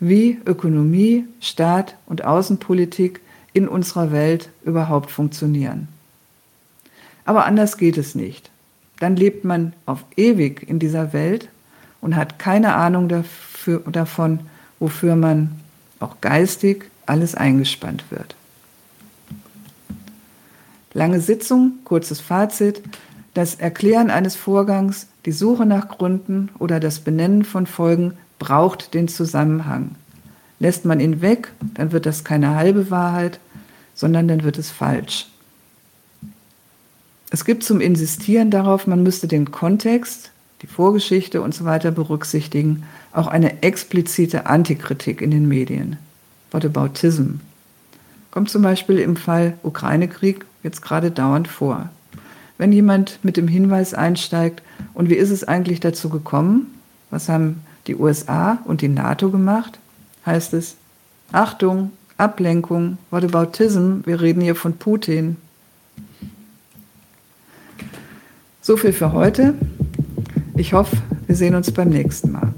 wie 0.00 0.38
Ökonomie, 0.46 1.24
Staat 1.40 1.96
und 2.06 2.24
Außenpolitik 2.24 3.20
in 3.52 3.68
unserer 3.68 4.12
Welt 4.12 4.50
überhaupt 4.64 5.10
funktionieren. 5.10 5.88
Aber 7.24 7.46
anders 7.46 7.76
geht 7.76 7.96
es 7.96 8.14
nicht 8.14 8.50
dann 9.00 9.16
lebt 9.16 9.44
man 9.44 9.72
auf 9.86 10.04
ewig 10.16 10.68
in 10.68 10.78
dieser 10.78 11.12
Welt 11.12 11.48
und 12.00 12.14
hat 12.14 12.38
keine 12.38 12.74
Ahnung 12.74 13.08
dafür, 13.08 13.80
davon, 13.90 14.40
wofür 14.78 15.16
man 15.16 15.50
auch 15.98 16.20
geistig 16.20 16.84
alles 17.06 17.34
eingespannt 17.34 18.04
wird. 18.10 18.36
Lange 20.92 21.20
Sitzung, 21.20 21.78
kurzes 21.84 22.20
Fazit. 22.20 22.82
Das 23.32 23.54
Erklären 23.54 24.10
eines 24.10 24.34
Vorgangs, 24.34 25.06
die 25.24 25.32
Suche 25.32 25.64
nach 25.64 25.88
Gründen 25.88 26.48
oder 26.58 26.80
das 26.80 26.98
Benennen 26.98 27.44
von 27.44 27.66
Folgen 27.66 28.14
braucht 28.40 28.94
den 28.94 29.06
Zusammenhang. 29.06 29.94
Lässt 30.58 30.84
man 30.84 30.98
ihn 30.98 31.20
weg, 31.20 31.52
dann 31.74 31.92
wird 31.92 32.06
das 32.06 32.24
keine 32.24 32.56
halbe 32.56 32.90
Wahrheit, 32.90 33.38
sondern 33.94 34.26
dann 34.26 34.42
wird 34.42 34.58
es 34.58 34.70
falsch. 34.70 35.28
Es 37.30 37.44
gibt 37.44 37.62
zum 37.62 37.80
Insistieren 37.80 38.50
darauf, 38.50 38.88
man 38.88 39.04
müsste 39.04 39.28
den 39.28 39.52
Kontext, 39.52 40.32
die 40.62 40.66
Vorgeschichte 40.66 41.40
und 41.40 41.54
so 41.54 41.64
weiter 41.64 41.92
berücksichtigen, 41.92 42.82
auch 43.12 43.28
eine 43.28 43.62
explizite 43.62 44.46
Antikritik 44.46 45.20
in 45.22 45.30
den 45.30 45.46
Medien. 45.46 45.98
Whataboutism 46.50 47.36
kommt 48.32 48.50
zum 48.50 48.62
Beispiel 48.62 48.98
im 48.98 49.16
Fall 49.16 49.54
Ukraine-Krieg 49.62 50.44
jetzt 50.62 50.82
gerade 50.82 51.10
dauernd 51.10 51.48
vor. 51.48 51.88
wenn 52.60 52.72
jemand 52.72 53.18
mit 53.22 53.38
dem 53.38 53.48
Hinweis 53.48 53.94
einsteigt, 53.94 54.62
und 54.92 55.08
wie 55.08 55.14
ist 55.14 55.30
es 55.30 55.44
eigentlich 55.44 55.80
dazu 55.80 56.10
gekommen? 56.10 56.66
Was 57.08 57.30
haben 57.30 57.62
die 57.86 57.96
USA 57.96 58.58
und 58.66 58.82
die 58.82 58.88
NATO 58.88 59.30
gemacht? 59.30 59.78
Heißt 60.26 60.52
es, 60.52 60.76
Achtung, 61.32 61.90
Ablenkung, 62.18 62.98
what 63.10 63.22
Whataboutism, 63.22 64.00
wir 64.04 64.20
reden 64.20 64.42
hier 64.42 64.56
von 64.56 64.74
Putin. 64.74 65.38
So 68.60 68.76
viel 68.76 68.92
für 68.92 69.12
heute. 69.14 69.54
Ich 70.54 70.74
hoffe, 70.74 70.98
wir 71.26 71.36
sehen 71.36 71.54
uns 71.54 71.72
beim 71.72 71.88
nächsten 71.88 72.32
Mal. 72.32 72.52